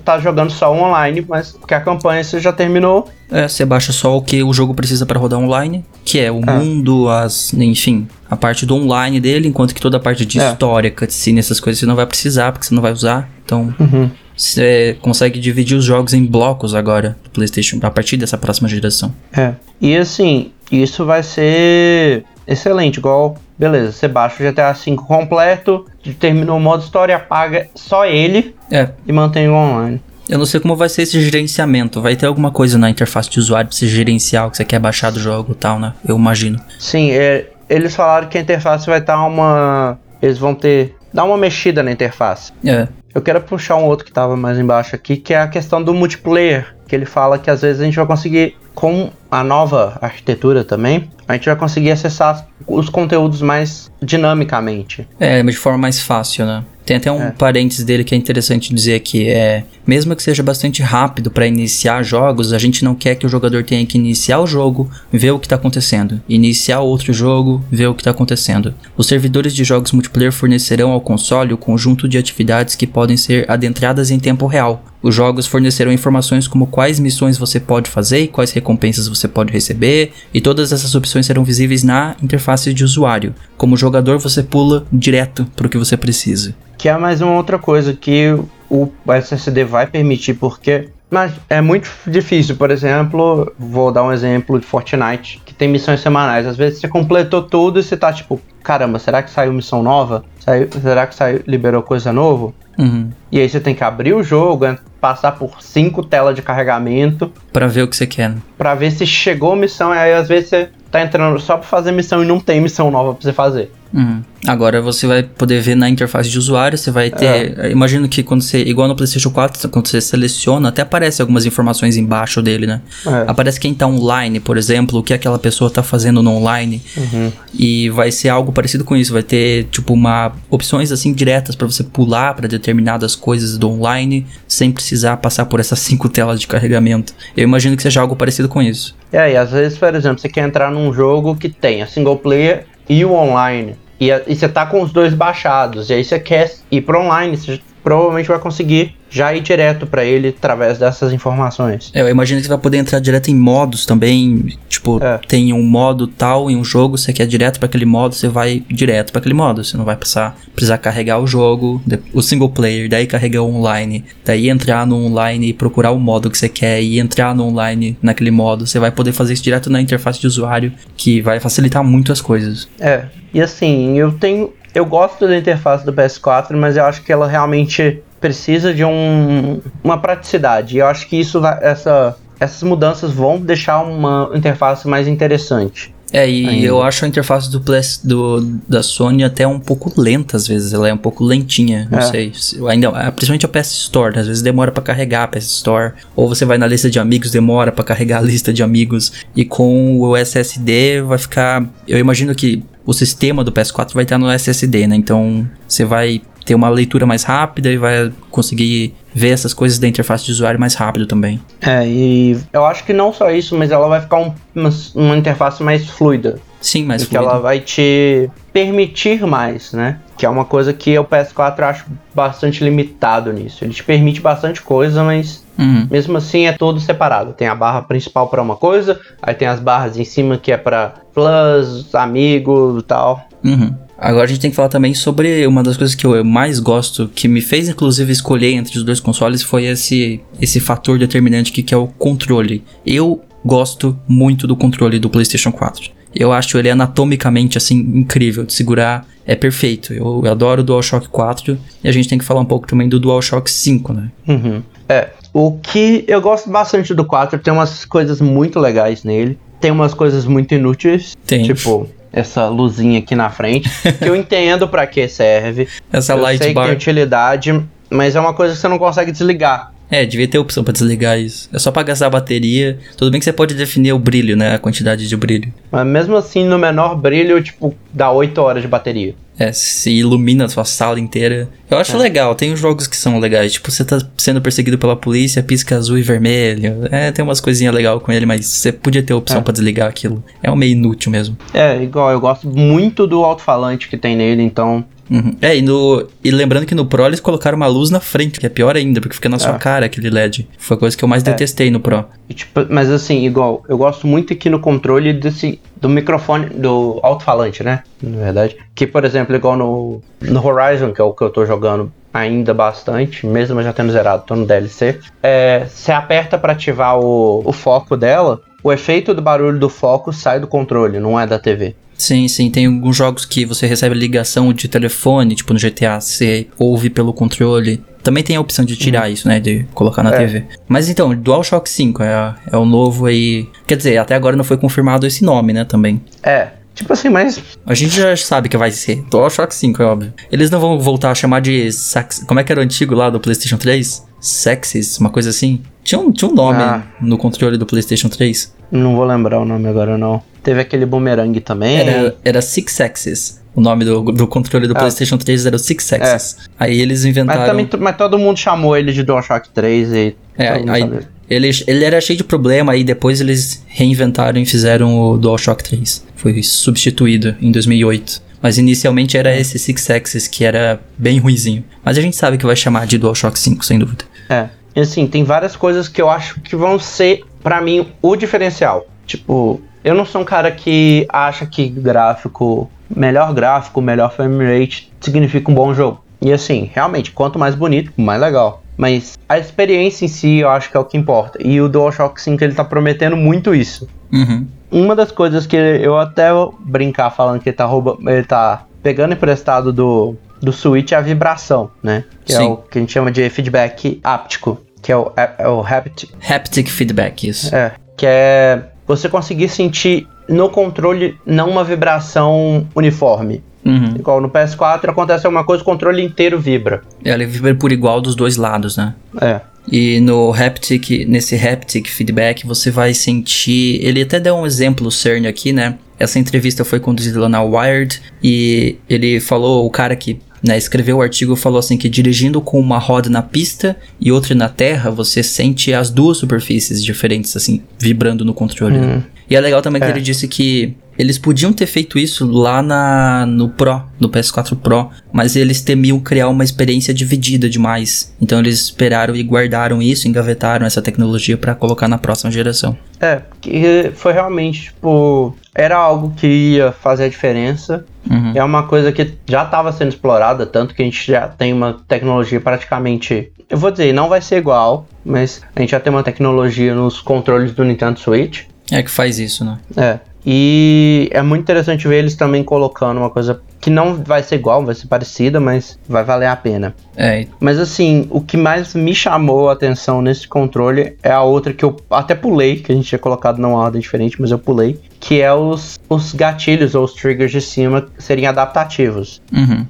[0.05, 3.09] tá jogando só online, mas porque a campanha você já terminou.
[3.29, 6.39] É, você baixa só o que o jogo precisa para rodar online, que é o
[6.39, 6.53] é.
[6.53, 10.51] mundo, as, enfim, a parte do online dele, enquanto que toda a parte de é.
[10.51, 13.29] história, cutscene, essas coisas você não vai precisar, porque você não vai usar.
[13.45, 14.09] Então, uhum.
[14.37, 19.13] você consegue dividir os jogos em blocos agora do PlayStation a partir dessa próxima geração.
[19.33, 19.55] É.
[19.81, 25.87] E assim, isso vai ser excelente, igual, beleza, você baixa o GTA V completo,
[26.19, 28.91] terminou o modo história, apaga só ele é.
[29.07, 30.01] e mantém o online.
[30.29, 32.01] Eu não sei como vai ser esse gerenciamento.
[32.01, 34.79] Vai ter alguma coisa na interface de usuário pra você gerenciar o que você quer
[34.79, 35.93] baixar do jogo e tal, né?
[36.07, 36.61] Eu imagino.
[36.79, 39.99] Sim, é, eles falaram que a interface vai estar uma.
[40.23, 40.95] Eles vão ter.
[41.13, 42.53] dar uma mexida na interface.
[42.65, 42.87] É.
[43.13, 45.93] Eu quero puxar um outro que tava mais embaixo aqui, que é a questão do
[45.93, 46.77] multiplayer.
[46.87, 51.09] Que ele fala que às vezes a gente vai conseguir, com a nova arquitetura também,
[51.29, 55.07] a gente vai conseguir acessar os conteúdos mais dinamicamente.
[55.19, 56.65] É, de forma mais fácil, né?
[56.85, 57.31] Tem até um é.
[57.31, 62.03] parênteses dele que é interessante dizer aqui, é, mesmo que seja bastante rápido para iniciar
[62.03, 65.39] jogos, a gente não quer que o jogador tenha que iniciar o jogo, ver o
[65.39, 68.75] que está acontecendo, iniciar outro jogo, ver o que está acontecendo.
[68.97, 73.49] Os servidores de jogos multiplayer fornecerão ao console o conjunto de atividades que podem ser
[73.49, 74.83] adentradas em tempo real.
[75.03, 79.53] Os jogos fornecerão informações como quais missões você pode fazer e quais recompensas você pode
[79.53, 83.35] receber, e todas essas opções serão visíveis na interface de usuário.
[83.57, 86.55] Como jogador, você pula direto para o que você precisa.
[86.77, 91.91] Que é mais uma outra coisa que o SSD vai permitir, porque mas é muito
[92.07, 96.47] difícil, por exemplo, vou dar um exemplo de Fortnite, que tem missões semanais.
[96.47, 100.25] Às vezes você completou tudo e você tá tipo, caramba, será que saiu missão nova?
[100.39, 102.53] Saiu, será que saiu, liberou coisa nova?
[102.79, 103.11] Uhum.
[103.31, 107.33] E aí você tem que abrir o jogo, passar por cinco telas de carregamento.
[107.53, 108.31] para ver o que você quer.
[108.31, 108.37] Né?
[108.59, 109.95] Pra ver se chegou a missão.
[109.95, 112.91] E aí às vezes você tá entrando só pra fazer missão e não tem missão
[112.91, 113.71] nova pra você fazer.
[113.93, 114.23] Uhum.
[114.47, 117.59] Agora você vai poder ver na interface de usuário, você vai ter.
[117.59, 117.71] É.
[117.73, 118.63] Imagino que quando você.
[118.63, 122.81] Igual no PlayStation 4, quando você seleciona, até aparece algumas informações embaixo dele, né?
[123.05, 123.25] É.
[123.27, 126.81] Aparece quem tá online, por exemplo, o que aquela pessoa tá fazendo no online.
[126.97, 127.33] Uhum.
[127.53, 129.13] E vai ser algo parecido com isso.
[129.13, 130.33] Vai ter, tipo, uma.
[130.49, 135.61] opções assim diretas para você pular para determinadas coisas do online sem precisar passar por
[135.61, 137.15] essas cinco telas de carregamento.
[137.37, 138.97] Eu imagino que seja algo parecido com isso.
[139.13, 142.17] É, e às vezes, por exemplo, você quer entrar num jogo que tem a single
[142.17, 143.77] player e o online.
[144.01, 145.91] E, e você tá com os dois baixados.
[145.91, 150.05] E aí você quer ir pro online, você provavelmente vai conseguir já ir direto para
[150.05, 151.91] ele através dessas informações.
[151.93, 154.57] É, eu imagino que você vai poder entrar direto em modos também.
[154.69, 155.19] Tipo, é.
[155.27, 158.63] tem um modo tal em um jogo, você quer direto para aquele modo, você vai
[158.71, 159.65] direto para aquele modo.
[159.65, 161.83] Você não vai precisar, precisar carregar o jogo,
[162.15, 166.31] o single player, daí carregar o online, daí entrar no online e procurar o modo
[166.31, 168.67] que você quer e entrar no online naquele modo.
[168.67, 172.21] Você vai poder fazer isso direto na interface de usuário, que vai facilitar muito as
[172.21, 172.69] coisas.
[172.79, 174.53] É, e assim, eu tenho.
[174.73, 179.61] Eu gosto da interface do PS4, mas eu acho que ela realmente precisa de um,
[179.83, 180.77] uma praticidade.
[180.77, 185.93] E eu acho que isso vai, essa, essas mudanças vão deixar uma interface mais interessante.
[186.13, 186.67] É, e ainda.
[186.67, 187.61] eu acho a interface do,
[188.05, 192.01] do da Sony até um pouco lenta às vezes, ela é um pouco lentinha, não
[192.01, 192.03] é.
[192.03, 192.33] sei.
[192.69, 196.29] Ainda, é, principalmente a PS Store, às vezes demora para carregar a PS Store, ou
[196.29, 200.01] você vai na lista de amigos, demora para carregar a lista de amigos, e com
[200.01, 204.89] o SSD vai ficar, eu imagino que o sistema do PS4 vai estar no SSD,
[204.89, 204.97] né?
[204.97, 209.89] Então você vai ter uma leitura mais rápida e vai conseguir ver essas coisas da
[209.89, 211.41] interface de usuário mais rápido também.
[211.61, 215.17] É, e eu acho que não só isso, mas ela vai ficar um, uma, uma,
[215.17, 216.39] interface mais fluida.
[216.61, 217.33] Sim, mais porque fluida.
[217.33, 219.99] ela vai te permitir mais, né?
[220.17, 223.65] Que é uma coisa que o PS4 eu acho bastante limitado nisso.
[223.65, 225.87] Ele te permite bastante coisa, mas uhum.
[225.91, 227.33] mesmo assim é todo separado.
[227.33, 230.57] Tem a barra principal para uma coisa, aí tem as barras em cima que é
[230.57, 233.30] para plus, amigo e tal.
[233.45, 233.75] Uhum.
[234.01, 237.11] Agora a gente tem que falar também sobre uma das coisas que eu mais gosto,
[237.15, 241.63] que me fez inclusive escolher entre os dois consoles, foi esse, esse fator determinante que,
[241.63, 242.65] que é o controle.
[242.87, 245.91] Eu gosto muito do controle do PlayStation 4.
[246.15, 249.93] Eu acho ele anatomicamente assim incrível de segurar, é perfeito.
[249.93, 252.89] Eu, eu adoro o DualShock 4 e a gente tem que falar um pouco também
[252.89, 254.11] do DualShock 5, né?
[254.27, 254.63] Uhum.
[254.89, 259.71] É, o que eu gosto bastante do 4, tem umas coisas muito legais nele, tem
[259.71, 261.45] umas coisas muito inúteis, tem.
[261.45, 265.69] tipo essa luzinha aqui na frente, que eu entendo para que serve.
[265.93, 266.63] Essa eu light sei bar.
[266.63, 269.73] que tem utilidade, mas é uma coisa que você não consegue desligar.
[269.91, 271.51] É, devia ter opção para desligar isso.
[271.53, 272.79] É só pra gastar a bateria.
[272.97, 274.55] Tudo bem que você pode definir o brilho, né?
[274.55, 275.53] A quantidade de brilho.
[275.71, 279.17] Mas mesmo assim, no menor brilho, tipo, dá 8 horas de bateria.
[279.41, 281.49] É, se ilumina a sua sala inteira.
[281.71, 281.99] Eu acho é.
[281.99, 283.55] legal, tem jogos que são legais.
[283.55, 286.87] Tipo, você tá sendo perseguido pela polícia, pisca azul e vermelho.
[286.91, 289.41] É, tem umas coisinhas legais com ele, mas você podia ter a opção é.
[289.41, 290.23] para desligar aquilo.
[290.43, 291.39] É um meio inútil mesmo.
[291.55, 295.37] É, igual, eu gosto muito do alto-falante que tem nele, então Uhum.
[295.43, 298.47] É, e, no, e lembrando que no Pro eles colocaram uma luz na frente, que
[298.47, 299.59] é pior ainda, porque fica na sua É.
[299.59, 300.49] cara aquele LED.
[300.57, 302.05] Foi a coisa que eu mais detestei no Pro.
[302.29, 307.01] E, tipo, mas assim, igual, eu gosto muito aqui no controle desse do microfone, do
[307.03, 307.83] alto-falante, né?
[308.03, 308.57] Na verdade.
[308.75, 312.53] Que, por exemplo, igual no, no Horizon, que é o que eu tô jogando ainda
[312.53, 314.99] bastante, mesmo já tendo zerado, tô no DLC.
[315.23, 320.13] É, você aperta pra ativar o, o foco dela, o efeito do barulho do foco
[320.13, 321.75] sai do controle, não é da TV.
[322.01, 326.47] Sim, sim, tem alguns jogos que você recebe ligação de telefone, tipo no GTA, você
[326.59, 327.83] ouve pelo controle.
[328.03, 330.17] Também tem a opção de tirar isso, né, de colocar na É.
[330.17, 330.45] TV.
[330.67, 333.47] Mas então, DualShock 5 é, é o novo aí.
[333.67, 336.01] Quer dizer, até agora não foi confirmado esse nome, né, também.
[336.23, 340.13] É, tipo assim, mas A gente já sabe que vai ser DualShock 5, é óbvio.
[340.31, 341.71] Eles não vão voltar a chamar de.
[341.73, 344.05] sax- Como é que era o antigo lá do PlayStation 3?
[344.21, 345.61] Sexes, uma coisa assim.
[345.83, 346.83] Tinha um, tinha um nome Ah.
[347.01, 348.55] no controle do PlayStation 3.
[348.71, 350.23] não vou lembrar o nome agora não.
[350.43, 351.77] Teve aquele boomerang também.
[351.79, 353.41] Era, era Six Axis.
[353.55, 354.79] O nome do, do controle do Ah.
[354.81, 356.37] PlayStation 3 era o Six Axis.
[356.59, 357.41] Aí eles inventaram.
[357.41, 360.91] Mas também mas todo mundo chamou ele de DualShock 3 e É, aí.
[361.31, 366.05] Ele, ele era cheio de problema, aí depois eles reinventaram e fizeram o DualShock 3.
[366.17, 368.21] Foi substituído em 2008.
[368.43, 371.63] Mas inicialmente era esse Six Axis que era bem ruizinho.
[371.85, 374.05] Mas a gente sabe que vai chamar de DualShock 5, sem dúvida.
[374.29, 374.49] É.
[374.75, 378.87] E assim, tem várias coisas que eu acho que vão ser, pra mim, o diferencial.
[379.07, 384.91] Tipo, eu não sou um cara que acha que gráfico, melhor gráfico, melhor frame rate
[385.01, 386.03] significa um bom jogo.
[386.21, 388.63] E assim, realmente, quanto mais bonito, mais legal.
[388.77, 391.39] Mas a experiência em si eu acho que é o que importa.
[391.43, 393.89] E o DualShock 5 ele tá prometendo muito isso.
[394.13, 394.47] Uhum.
[394.71, 398.65] Uma das coisas que eu até vou brincar falando que ele tá roubando, ele tá
[398.83, 402.05] pegando emprestado do, do Switch é a vibração, né?
[402.25, 402.47] Que é Sim.
[402.47, 406.11] o que a gente chama de feedback áptico, que é o, é, é o haptic,
[406.29, 407.55] Haptic feedback, isso.
[407.55, 413.43] é, que é você conseguir sentir no controle não uma vibração uniforme.
[413.65, 413.95] Uhum.
[413.99, 416.83] Igual no PS4 acontece alguma coisa, o controle inteiro vibra.
[417.05, 418.95] Ela vibra por igual dos dois lados, né?
[419.21, 419.41] É.
[419.71, 423.79] E no haptic, nesse haptic feedback, você vai sentir.
[423.85, 425.77] Ele até deu um exemplo, o CERN aqui, né?
[425.99, 430.97] Essa entrevista foi conduzida lá na Wired e ele falou, o cara que né, escreveu
[430.97, 434.91] o artigo falou assim que dirigindo com uma roda na pista e outra na terra,
[434.91, 438.79] você sente as duas superfícies diferentes, assim, vibrando no controle.
[438.79, 439.03] né?
[439.29, 439.91] E é legal também que É.
[439.91, 444.91] ele disse que eles podiam ter feito isso lá na, no Pro, no PS4 Pro,
[445.11, 448.15] mas eles temiam criar uma experiência dividida demais.
[448.21, 452.77] Então eles esperaram e guardaram isso, engavetaram essa tecnologia pra colocar na próxima geração.
[453.01, 457.83] É, que foi realmente, tipo, era algo que ia fazer a diferença.
[458.09, 458.33] Uhum.
[458.35, 461.81] É uma coisa que já estava sendo explorada, tanto que a gente já tem uma
[461.89, 463.33] tecnologia praticamente.
[463.49, 467.01] Eu vou dizer, não vai ser igual, mas a gente já tem uma tecnologia nos
[467.01, 468.43] controles do Nintendo Switch.
[468.71, 469.59] É que faz isso, né?
[469.77, 470.10] É.
[470.25, 474.65] E é muito interessante ver eles também colocando uma coisa que não vai ser igual,
[474.65, 476.75] vai ser parecida, mas vai valer a pena.
[476.97, 481.53] É, Mas assim, o que mais me chamou a atenção nesse controle é a outra
[481.53, 484.81] que eu até pulei, que a gente tinha colocado numa ordem diferente, mas eu pulei,
[484.99, 489.21] que é os, os gatilhos ou os triggers de cima serem adaptativos.
[489.33, 489.67] uhum.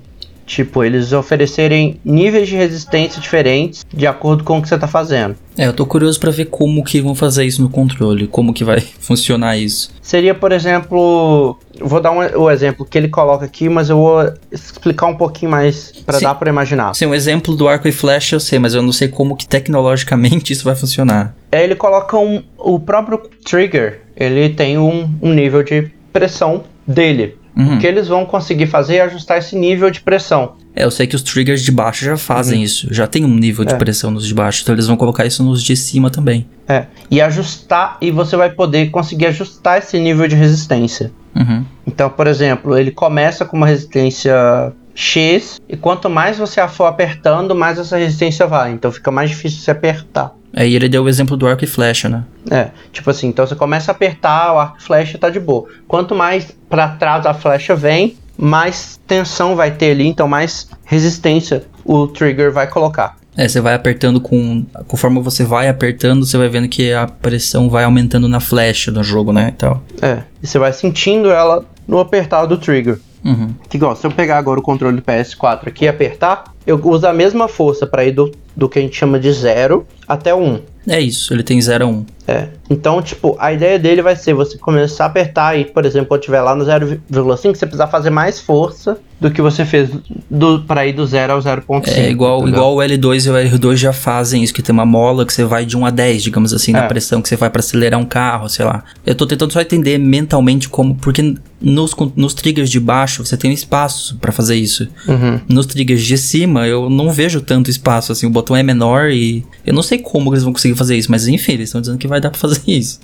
[0.50, 5.36] Tipo, eles oferecerem níveis de resistência diferentes de acordo com o que você tá fazendo.
[5.56, 8.64] É, eu tô curioso pra ver como que vão fazer isso no controle, como que
[8.64, 9.92] vai funcionar isso.
[10.02, 14.28] Seria, por exemplo, vou dar um, o exemplo que ele coloca aqui, mas eu vou
[14.50, 16.24] explicar um pouquinho mais Sim.
[16.24, 16.90] dar pra imaginar.
[16.90, 19.46] Assim, um exemplo do arco e flecha eu sei, mas eu não sei como que
[19.46, 21.32] tecnologicamente isso vai funcionar.
[21.52, 27.38] É, ele coloca um, o próprio trigger, ele tem um, um nível de pressão dele.
[27.60, 27.76] Uhum.
[27.76, 30.52] O que eles vão conseguir fazer é ajustar esse nível de pressão.
[30.74, 33.64] É, eu sei que os triggers de baixo já fazem isso, já tem um nível
[33.64, 33.76] de É.
[33.76, 36.46] pressão nos de baixo, então eles vão colocar isso nos de cima também.
[36.68, 41.10] É, e ajustar, e você vai poder conseguir ajustar esse nível de resistência.
[41.34, 41.64] Uhum.
[41.86, 46.86] Então, por exemplo, ele começa com uma resistência X, e quanto mais você a for
[46.86, 48.72] apertando, mais essa resistência vai.
[48.72, 50.34] Então fica mais difícil você apertar.
[50.54, 52.24] Aí ele deu o exemplo do arco e flecha, né?
[52.50, 55.68] É, tipo assim, então você começa a apertar, o arco e flecha tá de boa.
[55.86, 61.64] Quanto mais pra trás a flecha vem, mais tensão vai ter ali, então mais resistência
[61.84, 63.16] o trigger vai colocar.
[63.36, 64.66] É, você vai apertando com.
[64.88, 69.02] Conforme você vai apertando, você vai vendo que a pressão vai aumentando na flecha do
[69.04, 69.48] jogo, né?
[69.48, 69.82] E tal.
[70.02, 72.98] É, e você vai sentindo ela no apertar do trigger.
[73.24, 73.54] Uhum.
[73.68, 77.06] Que igual, se eu pegar agora o controle do PS4 aqui e apertar, eu uso
[77.06, 80.42] a mesma força para ir do, do que a gente chama de 0 até 1.
[80.42, 80.60] Um.
[80.88, 81.90] É isso, ele tem 0 a 1.
[81.90, 82.06] Um.
[82.26, 82.48] É.
[82.68, 86.20] Então, tipo, a ideia dele vai ser você começar a apertar e, por exemplo, quando
[86.22, 89.90] tiver lá no 0,5, você precisar fazer mais força do que você fez
[90.30, 91.88] do, pra ir do 0 ao 0,5.
[91.88, 95.26] É igual, igual o L2 e o R2 já fazem isso, que tem uma mola
[95.26, 96.88] que você vai de 1 a 10, digamos assim, na É.
[96.88, 98.84] pressão que você vai pra acelerar um carro, sei lá.
[99.04, 103.50] Eu tô tentando só entender mentalmente como, porque nos, nos triggers de baixo você tem
[103.50, 104.88] um espaço para fazer isso.
[105.06, 105.40] Uhum.
[105.48, 109.44] Nos triggers de cima eu não vejo tanto espaço, assim, o botão é menor e
[109.66, 112.08] eu não sei como eles vão conseguir fazer isso, mas enfim, eles estão dizendo que
[112.08, 113.00] vai dar pra fazer isso.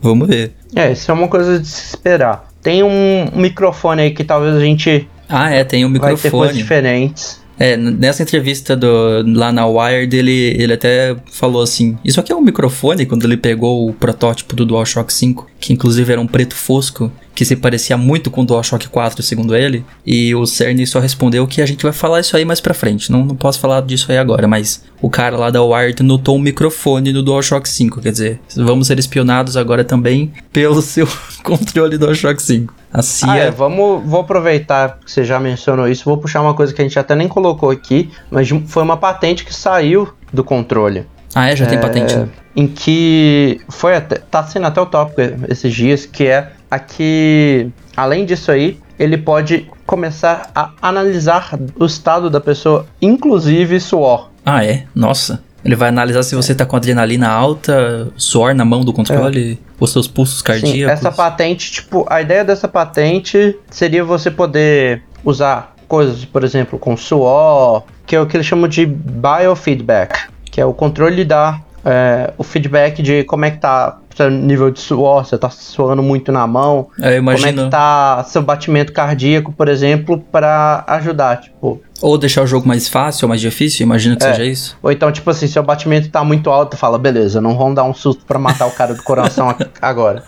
[0.00, 0.52] Vamos ver.
[0.74, 2.48] É, isso é uma coisa de se esperar.
[2.62, 6.24] Tem um microfone aí que talvez a gente Ah, é, tem um vai ter coisas
[6.24, 6.52] microfone.
[6.54, 7.39] diferentes.
[7.60, 8.88] É, nessa entrevista do,
[9.34, 13.36] lá na Wired, ele, ele até falou assim: Isso aqui é um microfone, quando ele
[13.36, 17.98] pegou o protótipo do DualShock 5, que inclusive era um preto fosco, que se parecia
[17.98, 19.84] muito com o DualShock 4, segundo ele.
[20.06, 23.12] E o Cerny só respondeu que a gente vai falar isso aí mais pra frente.
[23.12, 26.40] Não, não posso falar disso aí agora, mas o cara lá da Wired notou um
[26.40, 28.00] microfone no DualShock 5.
[28.00, 31.06] Quer dizer, vamos ser espionados agora também pelo seu
[31.42, 32.79] controle do DualShock 5.
[32.92, 33.32] A CIA.
[33.32, 36.80] Ah, é, vamos, vou aproveitar que você já mencionou isso, vou puxar uma coisa que
[36.80, 41.06] a gente até nem colocou aqui, mas foi uma patente que saiu do controle.
[41.34, 41.56] Ah, é?
[41.56, 42.16] Já tem patente.
[42.16, 42.28] né?
[42.56, 47.68] Em que foi até, tá sendo até o tópico esses dias, que é a que,
[47.96, 54.28] além disso aí, ele pode começar a analisar o estado da pessoa, inclusive suor.
[54.44, 54.84] Ah, é?
[54.94, 55.42] Nossa.
[55.64, 59.92] Ele vai analisar se você tá com adrenalina alta, suor na mão do controle, os
[59.92, 60.98] seus pulsos Sim, cardíacos.
[60.98, 66.96] essa patente, tipo, a ideia dessa patente seria você poder usar coisas, por exemplo, com
[66.96, 72.32] suor, que é o que eles chamam de biofeedback, que é o controle da é,
[72.36, 76.30] o feedback de como é que tá seu nível de suor, você tá suando muito
[76.30, 81.80] na mão, Eu como é que tá seu batimento cardíaco, por exemplo, para ajudar, tipo,
[82.02, 84.30] Ou deixar o jogo mais fácil ou mais difícil, imagino que É.
[84.32, 84.76] seja isso.
[84.82, 87.94] ou então, tipo assim, seu batimento tá muito alto, fala, beleza, não vamos dar um
[87.94, 90.22] susto pra matar o cara do coração agora.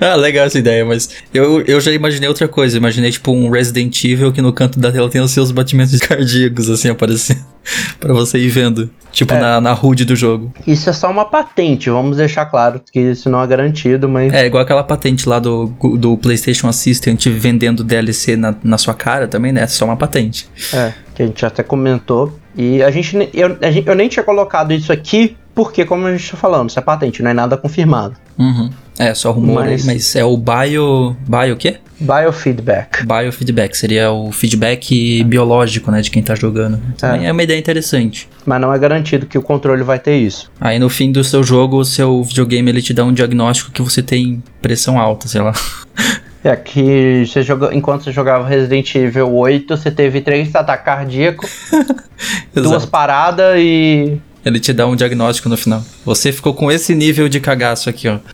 [0.08, 2.76] Ah, legal essa ideia, mas eu, eu já imaginei outra coisa.
[2.76, 6.70] Imaginei, tipo, um Resident Evil que no canto da tela tem os seus batimentos cardíacos,
[6.70, 7.44] assim, aparecendo.
[7.98, 8.88] pra você ir vendo.
[9.10, 9.40] Tipo, É.
[9.40, 10.52] na, na HUD do jogo.
[10.66, 14.46] Isso é só uma patente, vamos deixar claro que isso não é garantido, mas É,
[14.46, 15.66] igual aquela patente lá do,
[15.98, 19.62] do PlayStation Assistant vendendo DLC na, na sua cara também, né?
[19.62, 20.48] É só uma patente.
[20.72, 22.38] É, que a gente até comentou.
[22.58, 26.36] E a gente, eu, eu nem tinha colocado isso aqui, porque, como a gente tá
[26.36, 28.16] falando, isso é patente, não é nada confirmado.
[28.36, 28.68] Uhum.
[28.98, 31.16] É, só rumor Mas- mas é o bio.
[31.28, 31.76] Bio o quê?
[32.00, 33.04] Biofeedback.
[33.04, 36.80] Biofeedback, seria o feedback biológico, né, de quem tá jogando.
[36.96, 37.32] Também é.
[37.32, 38.28] uma ideia interessante.
[38.46, 40.50] Mas não é garantido que o controle vai ter isso.
[40.60, 43.82] Aí no fim do seu jogo, o seu videogame ele te dá um diagnóstico que
[43.82, 45.52] você tem pressão alta, sei lá.
[46.44, 51.50] É que você joga, enquanto você jogava Resident Evil 8, você teve três ataques cardíacos,
[52.54, 54.18] duas paradas e.
[54.44, 55.82] Ele te dá um diagnóstico no final.
[56.04, 58.18] Você ficou com esse nível de cagaço aqui, ó.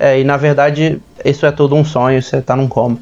[0.00, 2.98] É, e na verdade, isso é tudo um sonho, você tá num coma.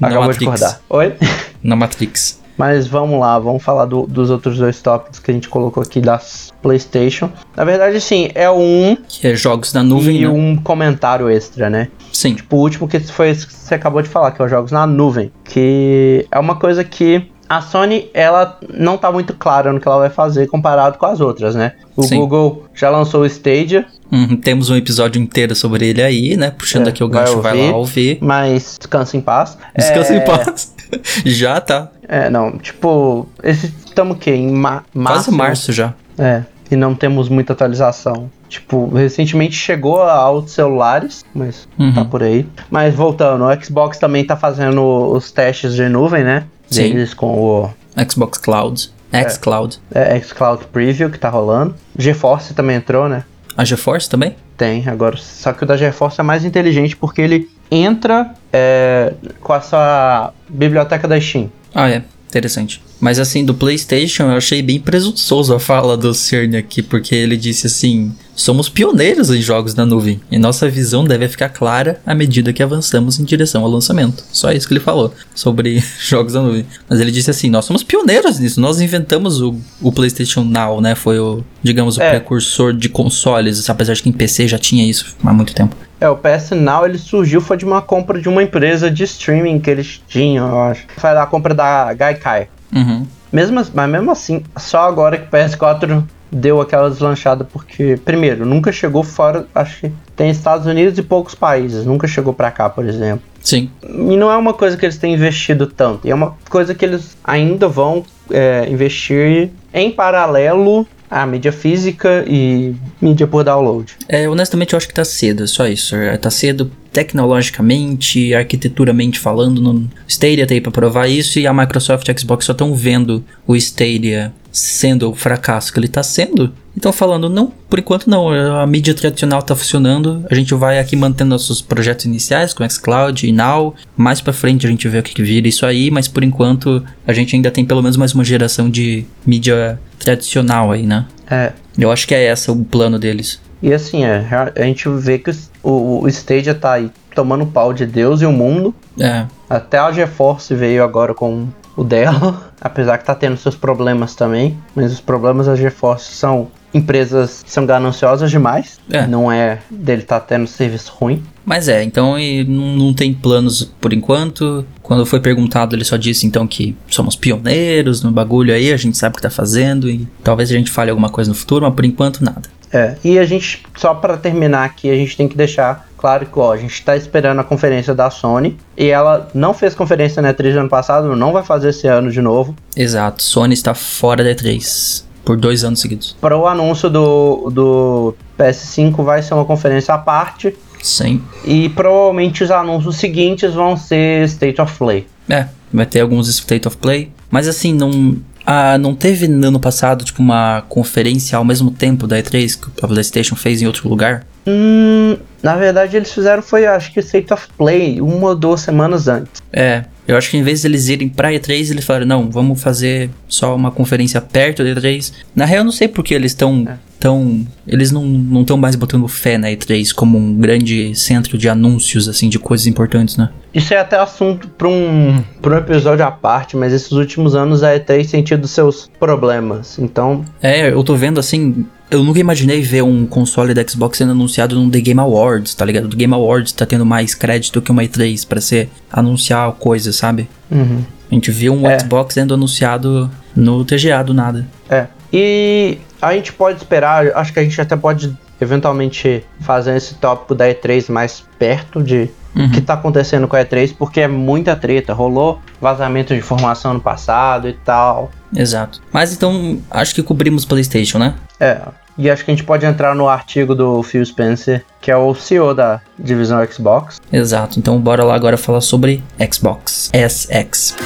[0.00, 0.80] Acabou de acordar.
[0.88, 1.14] Oi?
[1.60, 2.40] Na Matrix.
[2.56, 6.00] Mas vamos lá, vamos falar do- dos outros dois tópicos que a gente colocou aqui
[6.00, 7.30] das PlayStation.
[7.54, 10.28] Na verdade, sim, é um Que é jogos na nuvem, e né?
[10.28, 11.88] um comentário extra, né?
[12.12, 12.34] Sim.
[12.34, 14.72] Tipo, o último que foi esse que você acabou de falar, que é os jogos
[14.72, 15.30] na nuvem.
[15.44, 19.98] Que é uma coisa que a Sony, ela não tá muito clara no que ela
[19.98, 21.72] vai fazer comparado com as outras, né?
[21.96, 22.16] O Sim.
[22.18, 26.52] Google já lançou o Stadia, Uhum, temos um episódio inteiro sobre ele aí, né?
[26.52, 27.70] Puxando É, aqui o vai gancho, vai, ouvir.
[27.72, 28.18] lá ouvir.
[28.20, 29.58] mas descansa em paz.
[29.76, 30.74] Descansa é, em paz.
[31.26, 31.88] Já tá.
[32.08, 34.30] É, não, tipo, estamos o quê?
[34.30, 35.32] Em ma Quase março?
[35.32, 35.92] março já.
[36.16, 38.30] É, e não temos muita atualização.
[38.48, 41.92] Tipo, recentemente chegou aos celulares, mas Uhum.
[41.92, 42.46] tá por aí.
[42.70, 44.80] Mas voltando, o Xbox também tá fazendo
[45.12, 46.44] os testes de nuvem, né?
[46.70, 46.82] Sim.
[46.94, 47.70] Deles com o
[48.08, 48.90] Xbox Cloud.
[49.28, 49.80] xCloud.
[49.94, 51.74] é, xCloud Preview que tá rolando.
[51.98, 53.24] GeForce também entrou, né?
[53.56, 54.36] A GeForce também?
[54.56, 55.16] Tem, agora.
[55.16, 60.32] Só que o da GeForce é mais inteligente porque ele entra é, com a sua
[60.48, 61.50] biblioteca da Steam.
[61.74, 62.02] Ah, é.
[62.28, 62.82] Interessante.
[62.98, 67.36] Mas assim, do PlayStation, eu achei bem presunçoso a fala do Cerny aqui, porque ele
[67.36, 72.14] disse assim: somos pioneiros em jogos na nuvem, e nossa visão deve ficar clara à
[72.14, 74.24] medida que avançamos em direção ao lançamento.
[74.32, 76.64] Só isso que ele falou sobre jogos na nuvem.
[76.88, 80.94] Mas ele disse assim: nós somos pioneiros nisso, nós inventamos o, o PlayStation Now, né?
[80.94, 82.10] Foi o, digamos, o É.
[82.10, 85.76] precursor de consoles, apesar de que em PC já tinha isso há muito tempo.
[86.00, 89.58] É, o PS Now ele surgiu foi de uma compra de uma empresa de streaming
[89.58, 90.84] que eles tinham, eu acho.
[90.96, 92.48] Foi a compra da Gaikai.
[92.74, 93.06] Uhum.
[93.32, 98.44] Mesmo, as- mas mesmo assim, só agora que o PS4 deu aquela deslanchada, porque, primeiro,
[98.44, 102.68] nunca chegou fora, acho que tem Estados Unidos e poucos países, nunca chegou pra cá,
[102.68, 103.22] por exemplo.
[103.42, 103.70] Sim.
[103.82, 107.16] E não é uma coisa que eles têm investido tanto, é uma coisa que eles
[107.22, 113.94] ainda vão é, investir em paralelo à mídia física e mídia por download.
[114.08, 115.94] É, honestamente eu acho que tá cedo, é só isso.
[115.96, 119.60] É, Tá cedo tecnologicamente, arquiteturamente falando.
[119.60, 123.24] No Stadia tem pra provar isso e a Microsoft e a Xbox só estão vendo
[123.46, 128.28] o Stadia sendo o fracasso que ele tá sendo Então falando, não, por enquanto não,
[128.30, 133.26] a mídia tradicional tá funcionando, a gente vai aqui mantendo nossos projetos iniciais com xCloud
[133.26, 136.06] e Now, mais para frente a gente vê o que, que vira isso aí, mas
[136.06, 140.86] por enquanto a gente ainda tem pelo menos mais uma geração de mídia tradicional aí,
[140.86, 141.06] né?
[141.30, 141.52] É.
[141.78, 143.40] Eu acho que é essa o plano deles.
[143.62, 144.24] E assim, é,
[144.54, 145.30] a gente vê que
[145.62, 148.74] o, o Stadia tá aí tomando pau de Deus e o mundo.
[149.00, 149.24] É.
[149.48, 154.56] Até a GeForce veio agora com o dela, apesar que tá tendo seus problemas também,
[154.74, 159.06] mas os problemas da GeForce são empresas que são gananciosas demais, É.
[159.06, 161.22] não é dele tá tendo serviço ruim.
[161.44, 164.66] Mas é, então e não, não tem planos por enquanto.
[164.82, 168.96] Quando foi perguntado, ele só disse então que somos pioneiros no bagulho aí, a gente
[168.98, 171.74] sabe o que tá fazendo e talvez a gente fale alguma coisa no futuro, mas
[171.74, 172.42] por enquanto nada.
[172.72, 176.38] É, e a gente, só para terminar aqui, a gente tem que deixar claro que
[176.38, 180.34] ó, a gente tá esperando a conferência da Sony e ela não fez conferência na
[180.34, 182.54] E3 no ano passado, não vai fazer esse ano de novo.
[182.76, 186.16] Exato, Sony está fora da E3 por dois anos seguidos.
[186.20, 191.20] Para o anúncio do, do PS5 vai ser uma conferência à parte Sim.
[191.44, 195.06] e provavelmente os anúncios seguintes vão ser State of Play.
[195.28, 197.10] É, vai ter alguns State of Play.
[197.30, 198.16] Mas assim, não.
[198.46, 202.84] Ah, não teve no ano passado, tipo, uma conferência ao mesmo tempo da E3 que
[202.84, 204.24] a PlayStation fez em outro lugar?
[204.46, 209.08] Hum, na verdade eles fizeram foi acho que State of Play uma ou duas semanas
[209.08, 209.42] antes.
[209.52, 212.62] É, eu acho que em vez de eles irem pra E3, eles falaram, não, vamos
[212.62, 215.12] fazer só uma conferência perto da E3.
[215.34, 216.66] Na real, eu não sei porque eles estão.
[216.98, 222.08] Tão, eles não estão mais botando fé na E3 como um grande centro de anúncios,
[222.08, 223.28] assim, de coisas importantes, né?
[223.52, 227.62] Isso é até assunto para um, pra um episódio à parte, mas esses últimos anos
[227.62, 229.78] a E3 tem tido seus problemas.
[229.78, 231.66] Então, É, eu tô vendo assim.
[231.90, 235.64] Eu nunca imaginei ver um console da Xbox sendo anunciado no The Game Awards, tá
[235.64, 235.84] ligado?
[235.84, 240.28] O Game Awards tá tendo mais crédito que uma E3 pra ser anunciar coisa, sabe?
[240.50, 240.82] uhum.
[241.08, 241.78] A gente viu um É.
[241.78, 244.44] Xbox sendo anunciado no TGA do nada.
[244.68, 244.86] É.
[245.12, 250.34] E a gente pode esperar, acho que a gente até pode eventualmente fazer esse tópico
[250.34, 254.54] da E3 mais perto de o que tá acontecendo com a E3, porque é muita
[254.54, 254.92] treta.
[254.92, 258.10] Rolou vazamento de informação no passado e tal.
[258.34, 258.82] Exato.
[258.92, 261.14] Mas então, acho que cobrimos PlayStation, né?
[261.40, 261.62] É.
[261.96, 265.14] E acho que a gente pode entrar no artigo do Phil Spencer, que é o
[265.14, 267.00] CEO da divisão Xbox.
[267.10, 267.58] Exato.
[267.58, 270.76] Então, bora lá agora falar sobre Xbox SX.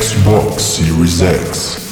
[0.00, 1.91] Xbox Series X.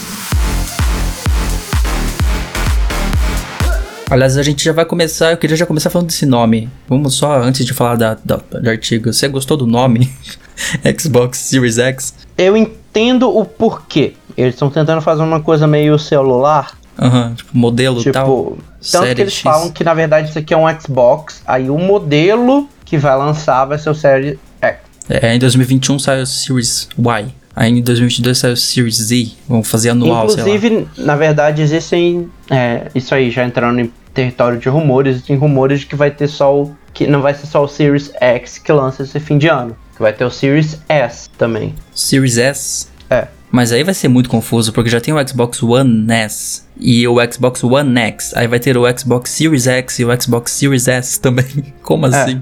[4.11, 5.31] Aliás, a gente já vai começar.
[5.31, 6.69] Eu queria já começar falando desse nome.
[6.89, 9.13] Vamos só, antes de falar da, da- do artigo.
[9.13, 10.11] Você gostou do nome?
[10.99, 12.15] Xbox Series X?
[12.37, 14.15] Eu entendo o porquê.
[14.37, 16.73] Eles estão tentando fazer uma coisa meio celular.
[16.99, 18.59] Aham, tipo, modelo e Tipo, tal.
[18.91, 19.43] tanto que eles X.
[19.43, 21.41] falam que na verdade isso aqui é um Xbox.
[21.47, 24.79] Aí o modelo que vai lançar vai ser o Series X.
[25.09, 27.27] É, em 2021 saiu o Series Y.
[27.57, 29.33] Aí em 2022 saiu o Series Z.
[29.49, 30.25] Vamos fazer anual.
[30.29, 32.29] Inclusive, na verdade, existem.
[32.51, 36.29] é, isso aí já entrando em território de rumores, existem rumores de que vai ter
[36.29, 36.77] só o.
[36.93, 39.77] que não vai ser só o Series X que lança esse fim de ano.
[39.95, 41.75] Que vai ter o Series S também.
[41.95, 42.89] Series S.
[43.09, 43.29] É.
[43.51, 47.17] Mas aí vai ser muito confuso, porque já tem o Xbox One S e o
[47.33, 48.33] Xbox One X.
[48.37, 51.75] Aí vai ter o Xbox Series X e o Xbox Series S também.
[51.83, 52.41] Como assim?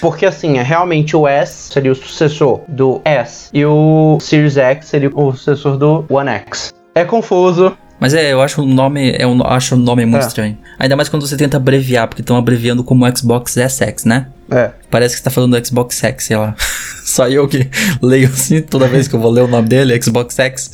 [0.00, 4.86] Porque assim, é realmente o S seria o sucessor do S e o Series X
[4.86, 6.74] seria o sucessor do One X.
[6.94, 7.76] É confuso.
[8.00, 10.26] Mas é, eu acho o nome, é um, acho o nome muito É.
[10.28, 10.58] estranho.
[10.78, 14.28] Ainda mais quando você tenta abreviar, porque estão abreviando como Xbox SX, né?
[14.50, 14.70] É.
[14.90, 16.54] Parece que você tá falando do Xbox X, sei lá.
[17.04, 17.68] Só eu que
[18.00, 20.70] leio assim toda vez que eu vou ler o nome dele, Xbox X,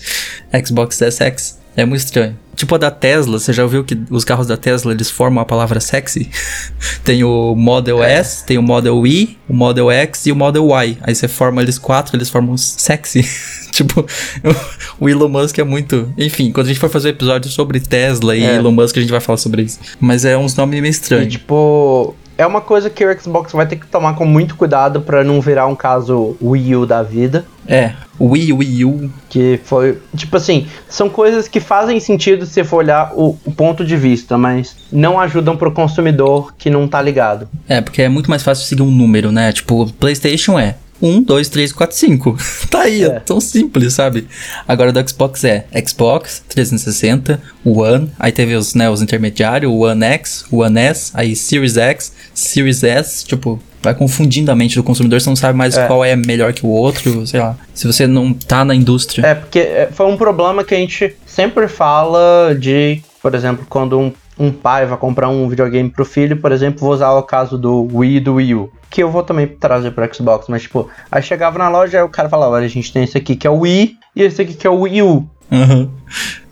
[0.67, 1.59] Xbox SX.
[1.77, 2.37] É muito estranho.
[2.55, 5.45] Tipo a da Tesla, você já ouviu que os carros da Tesla eles formam a
[5.45, 6.31] palavra sexy?
[7.03, 8.13] tem o Model É.
[8.15, 10.97] S, tem o Model Y, o Model X e o Model Y.
[11.03, 13.27] Aí você forma eles quatro, eles formam sexy.
[13.77, 14.07] tipo,
[15.01, 16.09] o Elon Musk é muito.
[16.17, 18.57] Enfim, quando a gente for fazer um episódio sobre Tesla e É.
[18.57, 19.79] Elon Musk, a gente vai falar sobre isso.
[20.01, 21.33] Mas é uns nomes meio E estranhos.
[21.33, 25.23] tipo, é uma coisa que o Xbox vai ter que tomar com muito cuidado pra
[25.25, 27.45] não virar um caso Wii U da vida.
[27.67, 29.99] É, Wii, Wii U, Que foi.
[30.17, 33.97] Tipo assim, são coisas que fazem sentido se você for olhar o, o ponto de
[33.97, 37.49] vista, mas não ajudam pro consumidor que não tá ligado.
[37.69, 39.51] É, porque é muito mais fácil seguir um número, né?
[39.53, 42.37] Tipo, PlayStation é 1, 2, 3, 4, 5.
[42.71, 43.21] tá aí, é É.
[43.21, 44.27] tão simples, sabe?
[44.67, 50.45] Agora do Xbox é Xbox 360, One, aí teve os, né, os intermediários, One X,
[50.51, 55.29] One S, aí Series X, Series S, tipo, vai confundindo a mente do consumidor, você
[55.29, 55.87] não sabe mais É.
[55.87, 57.57] qual é melhor que o outro, sei lá.
[57.75, 59.27] Se você não tá na indústria.
[59.27, 63.99] É, porque é, foi um problema que a gente sempre fala de, por exemplo, quando
[63.99, 67.59] um, um pai vai comprar um videogame pro filho, por exemplo, vou usar o caso
[67.59, 68.71] do Wii e do Wii U.
[68.91, 72.09] que eu vou também trazer pro Xbox, mas tipo, aí chegava na loja e o
[72.09, 74.55] cara falava, olha, a gente tem esse aqui que é o Wii e esse aqui
[74.55, 75.29] que é o Wii U.
[75.51, 75.91] Uhum.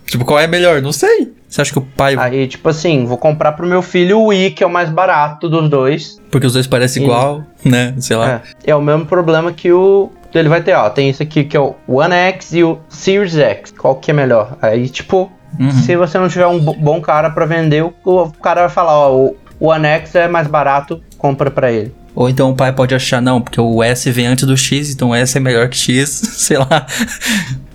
[0.05, 0.81] Tipo, qual é melhor?
[0.81, 1.33] Não sei.
[1.47, 2.15] Você acha que o pai.
[2.17, 5.47] Aí, tipo assim, vou comprar pro meu filho o Wii, que é o mais barato
[5.49, 6.19] dos dois.
[6.31, 7.93] Porque os dois parecem E- igual, né?
[7.99, 8.41] Sei lá.
[8.65, 10.11] É, é o mesmo problema que o.
[10.33, 10.89] Ele vai ter, ó.
[10.89, 13.71] Tem esse aqui que é o One X e o Series X.
[13.71, 14.57] Qual que é melhor?
[14.61, 15.71] Aí, tipo, Uhum.
[15.71, 19.15] se você não tiver um bo- bom cara pra vender, o, cara vai falar, ó,
[19.15, 21.93] o o One X é mais barato, compra pra ele.
[22.15, 25.09] Ou então o pai pode achar, não, porque o S vem antes do X, então
[25.09, 26.85] o S é melhor que X, sei lá.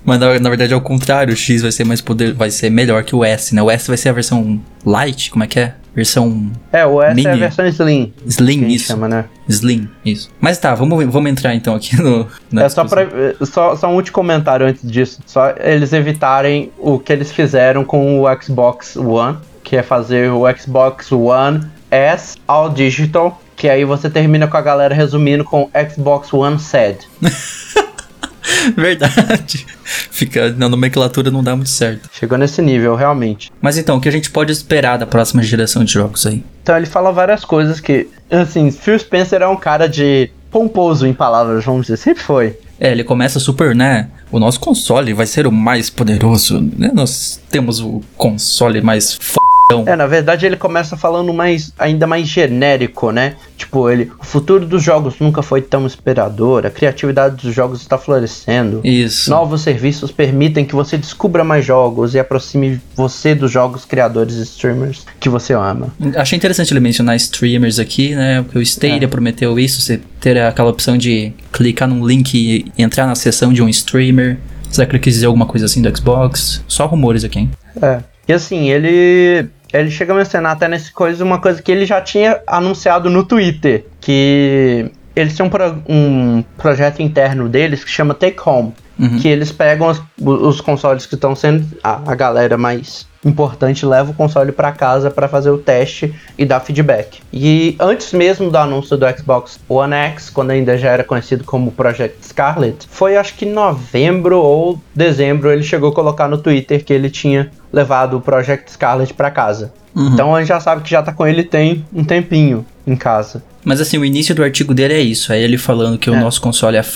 [0.03, 2.69] Mas na, na verdade é o contrário, o X vai ser mais poder, vai ser
[2.69, 3.61] melhor que o S, né?
[3.61, 5.75] O S vai ser a versão light, como é que é?
[5.93, 7.39] Versão É, o S é a Mini.
[7.39, 8.13] versão Slim.
[8.25, 8.87] Slim, isso.
[8.87, 9.25] chama, né?
[9.49, 10.29] Slim, isso.
[10.39, 12.25] Mas tá, vamos, vamos entrar então aqui no.
[12.55, 13.07] É só, pra,
[13.41, 15.19] só, só um último comentário antes disso.
[15.25, 20.43] Só eles evitarem o que eles fizeram com o Xbox One, que é fazer o
[20.55, 26.33] Xbox One S All Digital, que aí você termina com a galera resumindo com Xbox
[26.33, 26.99] One SAD.
[28.75, 29.67] Verdade.
[29.83, 30.53] Fica.
[30.53, 32.09] Na nomenclatura não dá muito certo.
[32.13, 33.51] Chegou nesse nível, realmente.
[33.61, 36.41] Mas então, o que a gente pode esperar da próxima geração de jogos aí?
[36.63, 41.13] Então ele fala várias coisas que, assim, Phil Spencer é um cara de pomposo em
[41.13, 42.57] palavras, vamos dizer, sempre foi.
[42.79, 44.07] É, ele começa super, né?
[44.31, 46.91] O nosso console vai ser o mais poderoso, né?
[46.93, 49.48] Nós temos o console mais fodão.
[49.85, 53.35] É, na verdade ele começa falando mais, ainda mais genérico, né?
[53.55, 57.97] Tipo, ele, o futuro dos jogos nunca foi tão inspirador, a criatividade dos jogos está
[57.97, 58.81] florescendo.
[58.83, 59.29] Isso.
[59.29, 64.41] Novos serviços permitem que você descubra mais jogos e aproxime você dos jogos criadores e
[64.43, 65.93] streamers que você ama.
[66.15, 68.41] Achei interessante ele mencionar streamers aqui, né?
[68.41, 69.07] Porque o Stadia É.
[69.07, 73.61] prometeu isso, você ter aquela opção de clicar num link e entrar na sessão de
[73.61, 74.39] um streamer.
[74.71, 76.63] Será que ele quis dizer alguma coisa assim do Xbox?
[76.67, 77.51] Só rumores aqui, hein?
[77.81, 77.99] É.
[78.27, 79.47] E assim, ele.
[79.71, 83.23] Ele chega a mencionar até nesse coisa uma coisa que ele já tinha anunciado no
[83.23, 83.85] Twitter.
[83.99, 88.73] Que eles têm um, pro- um projeto interno deles que chama Take Home.
[88.97, 89.17] Uhum.
[89.19, 91.65] Que eles pegam os, os consoles que estão sendo.
[91.83, 96.45] A, a galera mais importante leva o console para casa para fazer o teste e
[96.45, 97.19] dar feedback.
[97.33, 101.71] E antes mesmo do anúncio do Xbox One X, quando ainda já era conhecido como
[101.71, 106.83] Project Scarlet, foi acho que em novembro ou dezembro ele chegou a colocar no Twitter
[106.83, 109.73] que ele tinha levado o Project Scarlet para casa.
[109.95, 110.13] Uhum.
[110.13, 113.43] Então a gente já sabe que já tá com ele tem um tempinho em casa.
[113.63, 115.33] Mas assim, o início do artigo dele é isso.
[115.33, 116.19] É ele falando que o É.
[116.19, 116.93] nosso console é f***,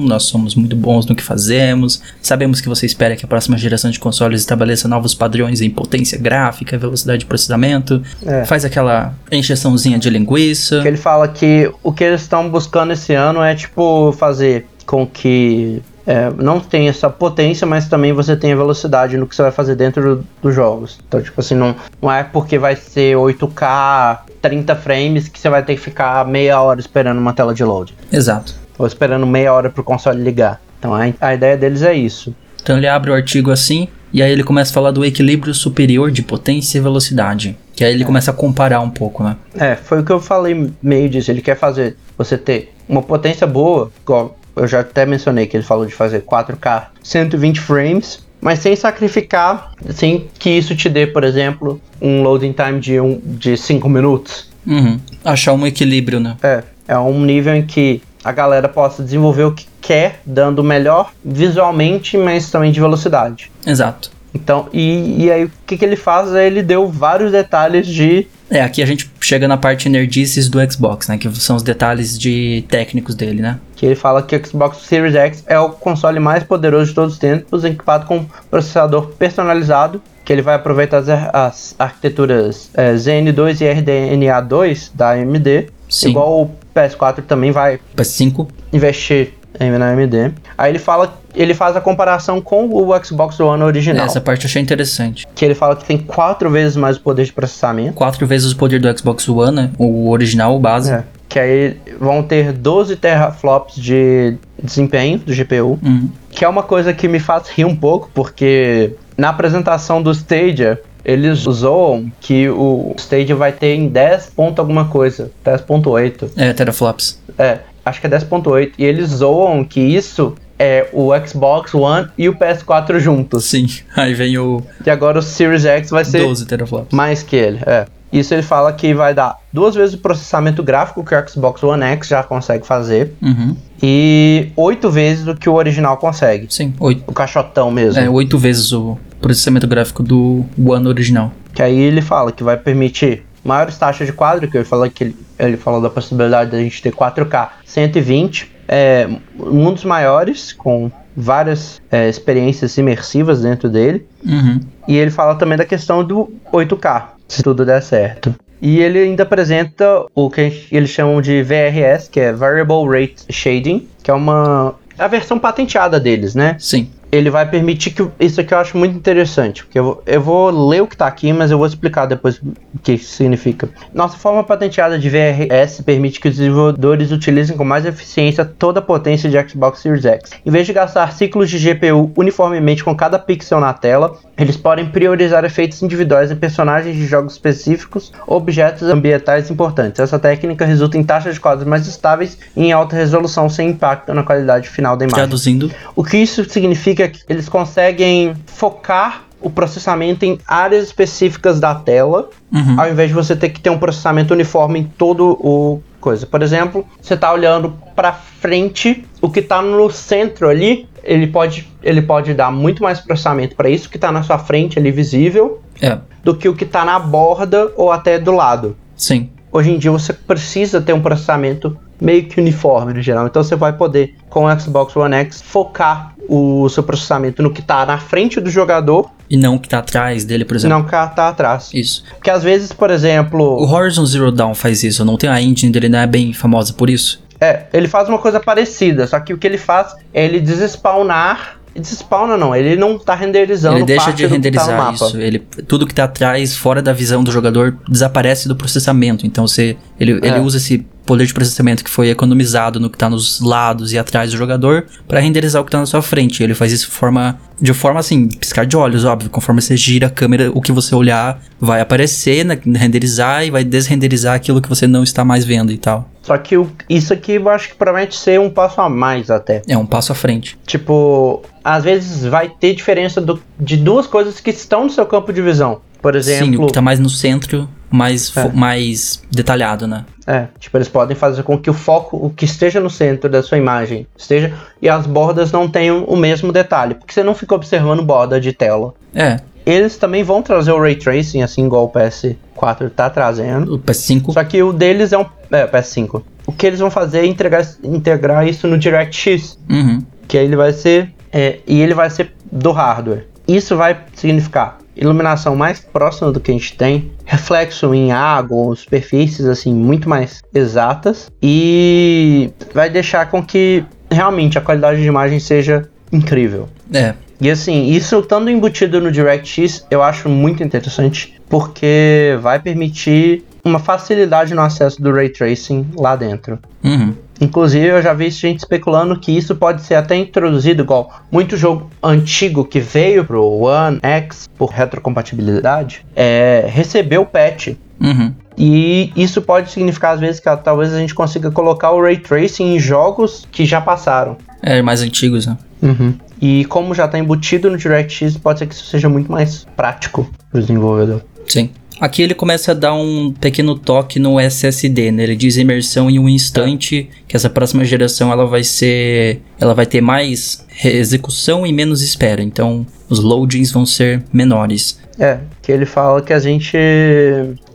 [0.00, 2.02] nós somos muito bons no que fazemos.
[2.20, 6.18] Sabemos que você espera que a próxima geração de consoles estabeleça novos padrões em potência
[6.18, 8.02] gráfica, velocidade de processamento.
[8.26, 8.44] É.
[8.44, 10.82] Faz aquela encheçãozinha de linguiça.
[10.82, 15.06] Que ele fala que o que eles estão buscando esse ano é tipo fazer com
[15.06, 19.50] que é, não tenha essa potência, mas também você tenha velocidade no que você vai
[19.52, 20.98] fazer dentro do- dos jogos.
[21.06, 25.62] Então, tipo assim, não, não é porque vai ser 8K, 30 frames que você vai
[25.62, 27.94] ter que ficar meia hora esperando uma tela de load.
[28.12, 28.54] Exato.
[28.78, 30.60] Ou esperando meia hora pro console ligar.
[30.78, 32.34] Então a, a ideia deles é isso.
[32.60, 36.10] Então ele abre o artigo assim, e aí ele começa a falar do equilíbrio superior
[36.10, 37.56] de potência e velocidade.
[37.74, 39.36] Que aí ele começa a comparar um pouco, né?
[39.54, 41.30] É, foi o que eu falei meio disso.
[41.30, 45.64] Ele quer fazer você ter uma potência boa, igual eu já até mencionei que ele
[45.64, 51.24] falou de fazer 4K 120 frames, mas sem sacrificar, sem que isso te dê, por
[51.24, 54.50] exemplo, um loading time de 5 um, de cinco minutos.
[54.66, 54.98] Uhum.
[55.24, 56.36] Achar um equilíbrio, né?
[56.42, 61.12] É, é um nível em que a galera possa desenvolver o que quer, dando melhor
[61.24, 63.50] visualmente, mas também de velocidade.
[63.66, 64.10] Exato.
[64.34, 66.32] Então, e, e aí o que, que ele faz?
[66.34, 70.58] É, ele deu vários detalhes de É, aqui a gente chega na parte nerdices do
[70.70, 71.16] Xbox, né?
[71.16, 73.58] Que são os detalhes de técnicos dele, né?
[73.82, 77.14] que ele fala que o Xbox Series X é o console mais poderoso de todos
[77.14, 82.94] os tempos, equipado com um processador personalizado, que ele vai aproveitar as, as arquiteturas é,
[82.94, 86.10] ZN2 e RDNA2 da AMD, Sim.
[86.10, 88.46] igual o PS4 também vai PS5.
[88.72, 90.32] investir na AMD.
[90.56, 94.48] Aí ele fala, ele faz a comparação com o Xbox One original, Essa parte eu
[94.48, 95.26] achei interessante.
[95.34, 97.94] que ele fala que tem quatro vezes mais o poder de processamento.
[97.94, 99.70] Quatro vezes o poder do Xbox One, né?
[99.78, 100.92] O original, o base.
[100.92, 105.78] É, que aí vão ter 12 teraflops de desempenho do GPU.
[105.82, 106.08] Uhum.
[106.30, 110.80] Que é uma coisa que me faz rir um pouco, porque na apresentação do Stadia,
[111.04, 116.30] eles zoam que o Stadia vai ter em 10 ponto alguma coisa, 10.8.
[116.36, 117.20] É, teraflops.
[117.38, 118.72] É, acho que é 10.8.
[118.78, 123.44] E eles zoam que isso é o Xbox One e o PS4 juntos.
[123.44, 123.66] Sim.
[123.96, 126.92] Aí vem o E agora o Series X vai ser 12 teraflops.
[126.92, 127.86] mais que ele, é.
[128.12, 131.82] Isso ele fala que vai dar duas vezes o processamento gráfico que o Xbox One
[131.82, 133.56] X já consegue fazer Uhum.
[133.82, 136.46] e oito vezes o que o original consegue.
[136.50, 137.02] Sim, oito.
[137.06, 137.98] O caixotão mesmo.
[138.00, 141.32] É, oito vezes o processamento gráfico do One original.
[141.54, 145.04] Que aí ele fala que vai permitir maiores taxas de quadro, que eu falei que
[145.04, 150.90] ele, ele falou da possibilidade de a gente ter 4K 120, é, mundos maiores, com
[151.16, 154.06] várias é, experiências imersivas dentro dele.
[154.24, 154.60] Uhum.
[154.88, 158.34] E ele fala também da questão do 8K, se tudo der certo.
[158.60, 163.88] E ele ainda apresenta o que eles chamam de VRS, que é Variable Rate Shading,
[164.02, 166.56] que é uma a versão patenteada deles, né?
[166.60, 168.08] Sim ele vai permitir que.
[168.18, 171.06] Isso aqui eu acho muito interessante, porque eu vou, eu vou ler o que está
[171.06, 173.68] aqui, mas eu vou explicar depois o que isso significa.
[173.92, 178.82] Nossa forma patenteada de VRS permite que os desenvolvedores utilizem com mais eficiência toda a
[178.82, 180.30] potência de Xbox Series X.
[180.44, 184.86] Em vez de gastar ciclos de GPU uniformemente com cada pixel na tela, eles podem
[184.86, 190.00] priorizar efeitos individuais em personagens de jogos específicos ou objetos ambientais importantes.
[190.00, 194.14] Essa técnica resulta em taxas de quadros mais estáveis e em alta resolução sem impacto
[194.14, 195.26] na qualidade final da imagem.
[195.26, 195.70] Traduzindo.
[195.94, 201.74] O que isso significa significa que eles conseguem focar o processamento em áreas específicas da
[201.74, 202.80] tela, uhum.
[202.80, 206.26] ao invés de você ter que ter um processamento uniforme em todo o coisa.
[206.26, 211.68] Por exemplo, você está olhando para frente, o que está no centro ali, ele pode,
[211.82, 215.62] ele pode dar muito mais processamento para isso que está na sua frente ali visível,
[215.80, 215.98] é.
[216.22, 218.76] do que o que está na borda ou até do lado.
[218.96, 219.30] Sim.
[219.50, 223.26] Hoje em dia você precisa ter um processamento meio que uniforme no geral.
[223.26, 227.60] Então você vai poder, com o Xbox One X, focar o seu processamento no que
[227.60, 229.10] está na frente do jogador.
[229.30, 230.76] E não o que está atrás dele, por exemplo.
[230.76, 231.70] Não o que está atrás.
[231.72, 232.04] Isso.
[232.10, 233.56] Porque às vezes, por exemplo.
[233.56, 236.72] O Horizon Zero Dawn faz isso, não tem a engine dele, não é bem famosa
[236.72, 237.22] por isso?
[237.40, 241.62] É, ele faz uma coisa parecida, só que o que ele faz é ele desespawnar
[241.74, 245.16] despawna não, ele não tá renderizando Ele deixa de renderizar tá isso.
[245.18, 249.26] Ele, tudo que tá atrás, fora da visão do jogador, desaparece do processamento.
[249.26, 250.28] Então você, ele, é.
[250.28, 253.98] ele usa esse poder de processamento que foi economizado no que está nos lados e
[253.98, 256.42] atrás do jogador para renderizar o que está na sua frente.
[256.42, 259.30] Ele faz isso de forma, de forma assim, piscar de olhos, óbvio.
[259.30, 263.64] Conforme você gira a câmera, o que você olhar vai aparecer, né, renderizar e vai
[263.64, 266.08] desrenderizar aquilo que você não está mais vendo e tal.
[266.22, 269.62] Só que o, isso aqui eu acho que promete ser um passo a mais até.
[269.66, 270.56] É um passo à frente.
[270.64, 275.32] Tipo, às vezes vai ter diferença do, de duas coisas que estão no seu campo
[275.32, 275.80] de visão.
[276.00, 276.46] Por exemplo.
[276.46, 278.48] Sim, o que tá mais no centro, mais, é.
[278.48, 280.04] mais detalhado, né?
[280.26, 283.42] É, tipo, eles podem fazer com que o foco, o que esteja no centro da
[283.42, 284.52] sua imagem, esteja.
[284.80, 286.94] E as bordas não tenham o mesmo detalhe.
[286.94, 288.94] Porque você não fica observando borda de tela.
[289.14, 289.40] É.
[289.64, 293.74] Eles também vão trazer o Ray Tracing, assim igual o PS4 tá trazendo.
[293.74, 294.32] O PS5.
[294.32, 295.26] Só que o deles é um.
[295.50, 296.22] É, PS5.
[296.46, 299.58] O que eles vão fazer é integrar, integrar isso no DirectX.
[299.70, 300.02] Uhum.
[300.26, 301.12] Que aí ele vai ser.
[301.32, 303.26] É, e ele vai ser do hardware.
[303.46, 309.46] Isso vai significar iluminação mais próxima do que a gente tem, reflexo em água, superfícies
[309.46, 315.88] assim muito mais exatas e vai deixar com que realmente a qualidade de imagem seja
[316.12, 316.68] incrível.
[316.92, 317.14] É.
[317.40, 323.78] E assim, isso estando embutido no DirectX, eu acho muito interessante, porque vai permitir uma
[323.78, 326.58] facilidade no acesso do ray tracing lá dentro.
[326.84, 327.14] Uhum.
[327.42, 331.90] Inclusive, eu já vi gente especulando que isso pode ser até introduzido igual muito jogo
[332.00, 337.74] antigo que veio pro One X por retrocompatibilidade, é, recebeu o patch.
[338.00, 338.32] Uhum.
[338.56, 342.76] E isso pode significar, às vezes, que talvez a gente consiga colocar o Ray Tracing
[342.76, 344.36] em jogos que já passaram.
[344.62, 345.58] É, mais antigos, né?
[345.82, 346.14] Uhum.
[346.40, 350.30] E como já está embutido no DirectX, pode ser que isso seja muito mais prático
[350.50, 351.22] para o desenvolvedor.
[351.48, 351.70] Sim.
[352.00, 355.22] Aqui ele começa a dar um pequeno toque no SSD, né?
[355.22, 359.86] Ele diz imersão em um instante, que essa próxima geração ela vai ser, ela vai
[359.86, 362.42] ter mais execução e menos espera.
[362.42, 365.00] Então, os loadings vão ser menores.
[365.18, 366.76] É, que ele fala que a gente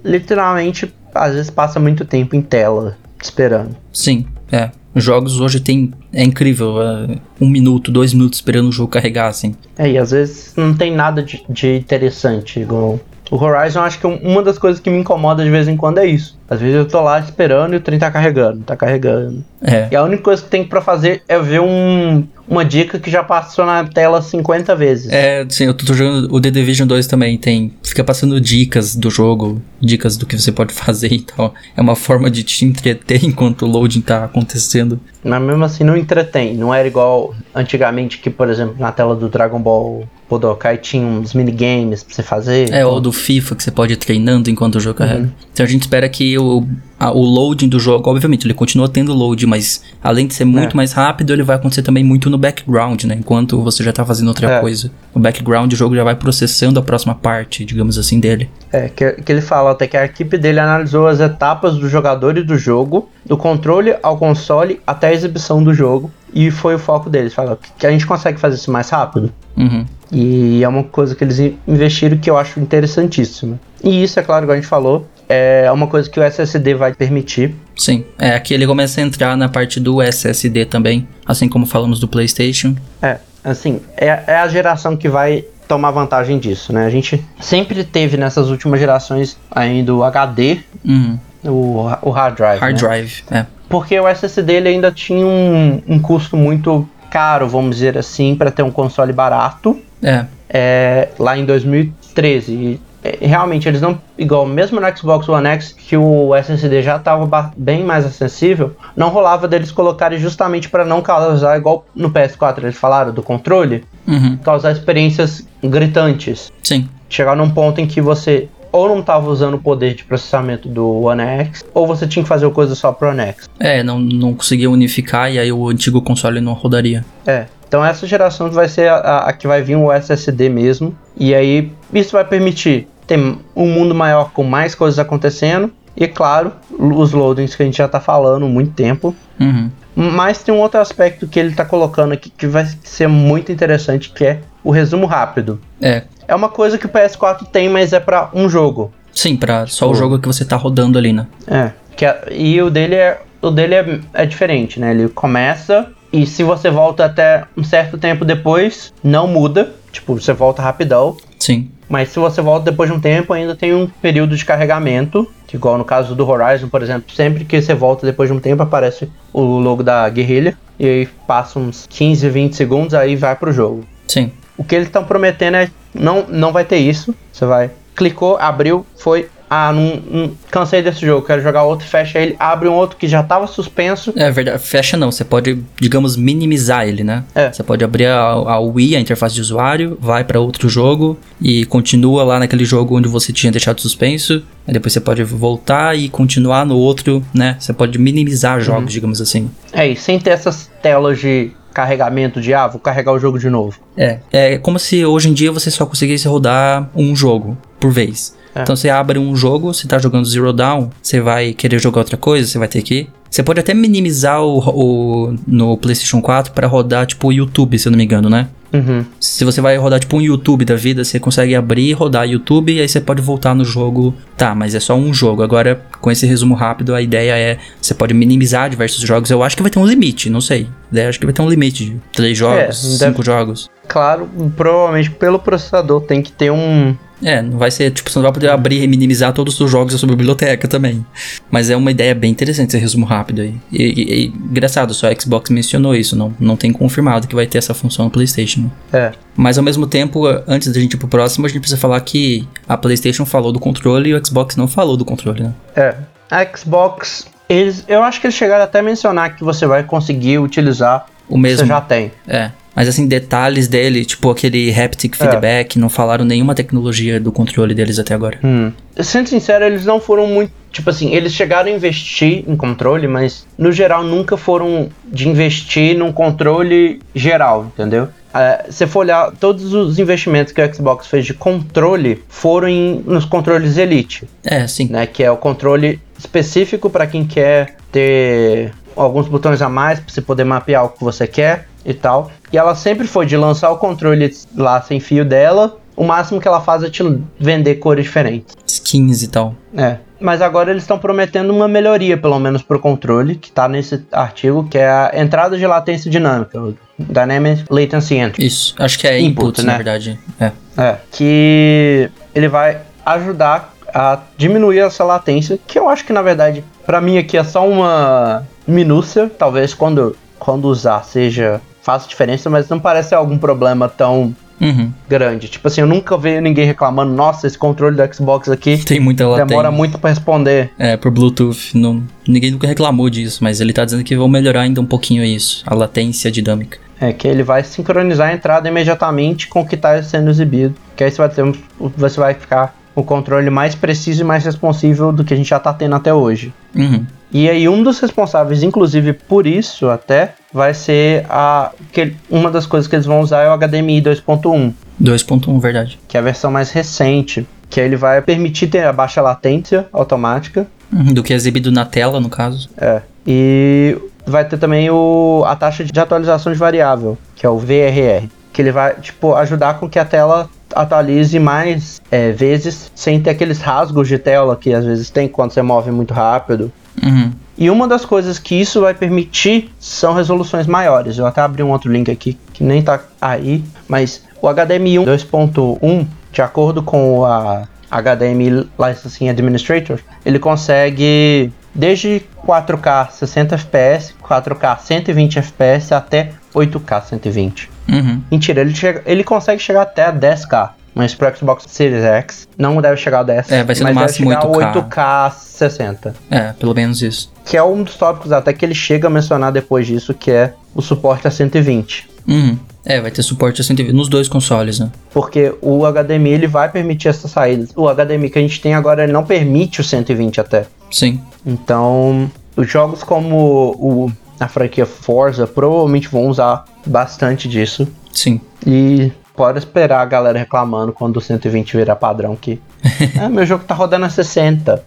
[0.04, 3.76] literalmente às vezes passa muito tempo em tela esperando.
[3.92, 4.72] Sim, é.
[4.94, 5.94] Os jogos hoje tem.
[6.12, 6.82] É incrível.
[6.82, 9.54] É, um minuto, dois minutos esperando o jogo carregar, assim.
[9.78, 13.00] É, e às vezes não tem nada de, de interessante, igual
[13.30, 16.06] o Horizon, acho que uma das coisas que me incomoda de vez em quando é
[16.06, 16.38] isso.
[16.50, 19.44] Às vezes eu tô lá esperando e o trem tá carregando, tá carregando.
[19.62, 19.90] É.
[19.92, 23.22] E a única coisa que tem pra fazer é ver um, uma dica que já
[23.22, 25.12] passou na tela 50 vezes.
[25.12, 27.74] É, sim, eu tô jogando o The Division 2 também, tem.
[27.84, 31.54] Fica passando dicas do jogo, dicas do que você pode fazer e tal.
[31.76, 35.00] É uma forma de te entreter enquanto o loading tá acontecendo.
[35.22, 36.56] Mas mesmo assim não entretém.
[36.56, 41.34] Não era igual antigamente que, por exemplo, na tela do Dragon Ball Budokai tinha uns
[41.34, 42.72] minigames pra você fazer.
[42.74, 45.22] É, ou do FIFA que você pode ir treinando enquanto o jogo carrega.
[45.22, 45.32] Uhum.
[45.54, 46.68] Então a gente espera que o,
[47.00, 50.74] a, o loading do jogo, obviamente, ele continua tendo load, mas além de ser muito
[50.74, 50.76] é.
[50.76, 53.16] mais rápido, ele vai acontecer também muito no background, né?
[53.18, 54.60] Enquanto você já tá fazendo outra é.
[54.60, 54.92] coisa.
[55.14, 58.50] O background do jogo já vai processando a próxima parte, digamos assim, dele.
[58.72, 62.38] É, que, que ele fala até que a equipe dele analisou as etapas do jogador
[62.38, 66.80] e do jogo, do controle ao console até a exibição do jogo, e foi o
[66.80, 67.34] foco deles.
[67.34, 69.32] Fala que a gente consegue fazer isso mais rápido.
[69.58, 69.86] Uhum.
[70.12, 73.60] E é uma coisa que eles investiram que eu acho interessantíssima.
[73.84, 76.94] E isso, é claro, como a gente falou, é uma coisa que o SSD vai
[76.94, 77.54] permitir.
[77.76, 82.00] Sim, é aqui ele começa a entrar na parte do SSD também, assim como falamos
[82.00, 82.76] do PlayStation.
[83.02, 86.86] É, assim, é, é a geração que vai tomar vantagem disso, né?
[86.86, 91.20] A gente sempre teve nessas últimas gerações ainda o HD, Uhum.
[91.44, 92.60] o, o hard drive.
[92.60, 92.80] Hard né?
[92.80, 93.46] drive, é.
[93.68, 98.52] Porque o SSD ele ainda tinha um, um custo muito caro, vamos dizer assim, para
[98.52, 99.80] ter um console barato.
[100.02, 102.54] É, é, lá em 2013.
[102.54, 104.00] E, é, realmente, eles não.
[104.18, 109.10] Igual, mesmo no Xbox One X, que o SSD já estava bem mais acessível, não
[109.10, 114.38] rolava deles colocarem justamente para não causar, igual no PS4 eles falaram, do controle, uhum.
[114.38, 116.52] causar experiências gritantes.
[116.64, 120.68] sim, Chegar num ponto em que você ou não estava usando o poder de processamento
[120.68, 123.50] do One X, ou você tinha que fazer coisa só pro One X.
[123.60, 127.04] é, não, não conseguia unificar e aí o antigo console não rodaria.
[127.26, 127.46] É.
[127.68, 130.96] Então essa geração vai ser a, a- a que vai vir o SSD mesmo.
[131.18, 133.20] E aí isso vai permitir ter
[133.56, 135.72] um mundo maior com mais coisas acontecendo.
[135.96, 139.14] E claro, os loadings que a gente já tá falando há muito tempo.
[139.40, 139.70] Uhum.
[139.96, 144.12] Mas tem um outro aspecto que ele tá colocando aqui que vai ser muito interessante,
[144.12, 145.60] que é o resumo rápido.
[145.82, 148.92] É, É uma coisa que o PS4 tem, mas é pra um jogo.
[149.14, 149.96] sim, pra só o Pô.
[149.96, 151.26] jogo que você tá rodando ali, né?
[151.48, 151.72] É.
[151.96, 153.20] Que é- e o dele é.
[153.42, 154.92] O dele é, é diferente, né?
[154.92, 159.72] Ele começa e se você volta até um certo tempo depois, não muda.
[159.92, 161.16] Tipo, você volta rapidão.
[161.40, 165.26] Sim, Mas se você volta depois de um tempo, ainda tem um período de carregamento.
[165.48, 168.40] Que igual no caso do Horizon, por exemplo, sempre que você volta depois de um
[168.40, 170.58] tempo, aparece o logo da guerrilha.
[170.78, 173.84] E aí passa uns 15, 20 segundos, aí vai pro jogo.
[174.08, 174.32] sim.
[174.58, 175.70] O que eles estão prometendo é
[176.00, 177.14] não, não vai ter isso.
[177.32, 177.70] Você vai.
[177.96, 179.28] Clicou, abriu, foi.
[179.50, 183.08] Ah, não, não- cansei desse jogo, quero jogar outro, fecha ele, abre um outro que
[183.08, 184.12] já tava suspenso.
[184.18, 187.24] É verdade, fecha não, você pode, digamos, minimizar ele, né?
[187.34, 187.50] É.
[187.50, 191.64] Você pode abrir a, a Wii, a interface de usuário, vai pra outro jogo e
[191.66, 194.44] continua lá naquele jogo onde você tinha deixado suspenso.
[194.68, 197.56] Aí depois você pode voltar e continuar no outro, né?
[197.58, 199.50] Você pode minimizar jogos, digamos assim.
[199.72, 203.52] É, e sem ter essas telas de carregamento de ah, vou carregar o jogo de
[203.52, 203.80] novo.
[203.96, 208.36] É, é como se hoje em dia você só conseguisse rodar um jogo por vez.
[208.56, 208.64] É.
[208.64, 212.18] Então você abre um jogo, você tá jogando Zero Down, você vai querer jogar outra
[212.18, 213.08] coisa, você vai ter que.
[213.30, 217.88] Você pode até minimizar o, o no PlayStation 4 pra rodar tipo o YouTube, se
[217.88, 218.48] eu não me engano, né?
[218.74, 219.06] Uhum.
[219.20, 222.82] Se você vai rodar tipo um YouTube da vida, você consegue abrir, rodar YouTube e
[222.82, 224.14] aí você pode voltar no jogo.
[224.36, 225.42] Tá, mas é só um jogo.
[225.42, 229.30] Agora, com esse resumo rápido, a ideia é você pode minimizar diversos jogos.
[229.30, 230.68] Eu acho que vai ter um limite, não sei.
[230.94, 233.70] Eu acho que vai ter um limite de três jogos, É, deve- cinco jogos.
[233.88, 236.96] Claro, provavelmente pelo processador tem que ter um.
[237.24, 239.94] É, não vai ser, tipo, você não vai poder abrir e minimizar todos os jogos
[239.94, 241.06] da sua biblioteca também.
[241.50, 243.56] Mas é uma ideia bem interessante esse resumo rápido aí.
[243.72, 247.48] E, e- e engraçado, só a Xbox mencionou isso, não, não tem confirmado que vai
[247.48, 248.70] ter essa função no PlayStation.
[248.94, 249.12] É.
[249.36, 252.48] Mas ao mesmo tempo, antes da gente ir pro próximo, a gente precisa falar que
[252.68, 255.54] a PlayStation falou do controle e o Xbox não falou do controle, né?
[255.76, 255.96] É.
[256.30, 260.40] A Xbox, eles, eu acho que eles chegaram até a mencionar que você vai conseguir
[260.40, 261.60] utilizar O mesmo.
[261.60, 262.12] você já tem.
[262.28, 262.52] É.
[262.78, 267.98] Mas assim, detalhes dele, tipo aquele haptic feedback, não falaram nenhuma tecnologia do controle deles
[267.98, 268.38] até agora.
[268.44, 268.72] Hum.
[269.02, 270.52] Sendo sincero, eles não foram muito.
[270.72, 275.98] Tipo assim, eles chegaram a investir em controle, mas no geral nunca foram de investir
[275.98, 278.10] num controle geral, entendeu?
[278.32, 283.02] É, se for olhar, todos os investimentos que o Xbox fez de controle foram em-
[283.08, 284.88] nos controles Elite, É, sim.
[284.92, 285.08] né?
[285.08, 290.22] Que é o controle específico para quem quer ter alguns botões a mais para você
[290.22, 292.30] poder mapear o que você quer e tal.
[292.52, 295.78] E ela sempre foi de lançar o controle lá sem fio dela.
[295.96, 297.02] O máximo que ela faz é te
[297.40, 298.56] vender cores diferentes.
[298.68, 299.56] Skins e tal.
[299.76, 299.98] É.
[300.20, 304.68] Mas agora eles estão prometendo uma melhoria, pelo menos pro controle, que tá nesse artigo,
[304.68, 306.60] que é a entrada de latência dinâmica,
[307.00, 308.46] Dynamic Latency Entry.
[308.46, 308.76] Isso.
[308.80, 309.78] Acho que é Input, input, na né?
[309.78, 310.20] verdade.
[310.40, 310.52] É.
[310.78, 310.98] É.
[311.12, 317.00] Que ele vai ajudar a diminuir essa latência, que eu acho que na verdade, pra
[317.00, 322.82] mim aqui é só uma minúcia, talvez quando, quando usar seja faça diferença, mas não
[322.82, 324.92] parece algum problema tão Uhum.
[325.08, 325.48] grande.
[325.48, 329.26] Tipo assim, eu nunca vejo ninguém reclamando, nossa, esse controle do Xbox aqui Tem muita
[329.26, 329.46] latência.
[329.46, 330.70] demora muito pra responder.
[330.78, 331.72] É, por Bluetooth.
[331.78, 335.24] Não, ninguém nunca reclamou disso, mas ele tá dizendo que vão melhorar ainda um pouquinho
[335.24, 335.64] isso.
[335.66, 336.78] A latência dinâmica.
[337.00, 340.76] É que ele vai sincronizar a entrada imediatamente com o que está sendo exibido.
[340.96, 341.54] Que aí você vai ter um-
[341.96, 345.58] você vai ficar o controle mais preciso e mais responsivo do que a gente já
[345.58, 346.52] está tendo até hoje.
[346.76, 347.06] Uhum.
[347.32, 352.66] E aí um dos responsáveis, inclusive por isso até, vai ser a que uma das
[352.66, 356.00] coisas que eles vão usar é o HDMI 2.1, 2.1, verdade.
[356.08, 360.68] que é a versão mais recente, que ele vai permitir ter a baixa latência automática
[360.92, 362.70] Uhum, Do que é exibido na tela, no caso.
[362.78, 363.02] É.
[363.26, 368.28] E vai ter também o, a taxa de atualização de variável, que é o VRR.
[368.54, 373.32] Que ele vai, tipo, ajudar com que a tela atualize mais é, vezes sem ter
[373.32, 376.72] aqueles rasgos de tela que às vezes tem quando você move muito rápido.
[377.04, 377.32] Uhum.
[377.58, 381.18] E uma das coisas que isso vai permitir são resoluções maiores.
[381.18, 386.06] Eu até abri um outro link aqui que nem tá aí, mas o HDMI 2.1,
[386.32, 395.40] de acordo com a HDMI Licensing Administrator, ele consegue desde 4K 60 FPS, 4K 120
[395.40, 397.70] FPS até 8K 120.
[397.90, 398.22] Uhum.
[398.30, 400.72] Mentira, ele, chega, ele consegue chegar até 10K.
[400.98, 403.52] Mas pro Xbox Series X não deve chegar a 10.
[403.52, 404.96] É, vai ser no máximo deve chegar 8K.
[404.96, 406.16] a 8K 60.
[406.32, 407.32] É, pelo menos isso.
[407.46, 410.54] Que é um dos tópicos até que ele chega a mencionar depois disso, que é
[410.74, 412.10] o suporte a 120.
[412.28, 412.58] Uhum.
[412.84, 414.92] É, vai ter suporte a 120 nos dois consoles, né?
[415.12, 417.70] Porque o HDMI ele vai permitir essas saídas.
[417.76, 420.66] O HDMI que a gente tem agora ele não permite o 120 até.
[420.90, 421.22] Sim.
[421.46, 427.88] Então, os jogos como o, a franquia Forza provavelmente vão usar bastante disso.
[428.12, 428.42] Sim.
[428.66, 432.60] E pode esperar a galera reclamando quando o 120 virar padrão que.
[433.22, 434.84] ah, meu jogo tá rodando a 60.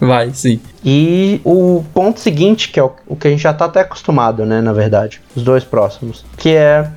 [0.00, 0.60] Vai, sim.
[0.84, 4.46] E o ponto seguinte, que é o, o que a gente já tá até acostumado,
[4.46, 6.88] né, na verdade, os dois próximos, que é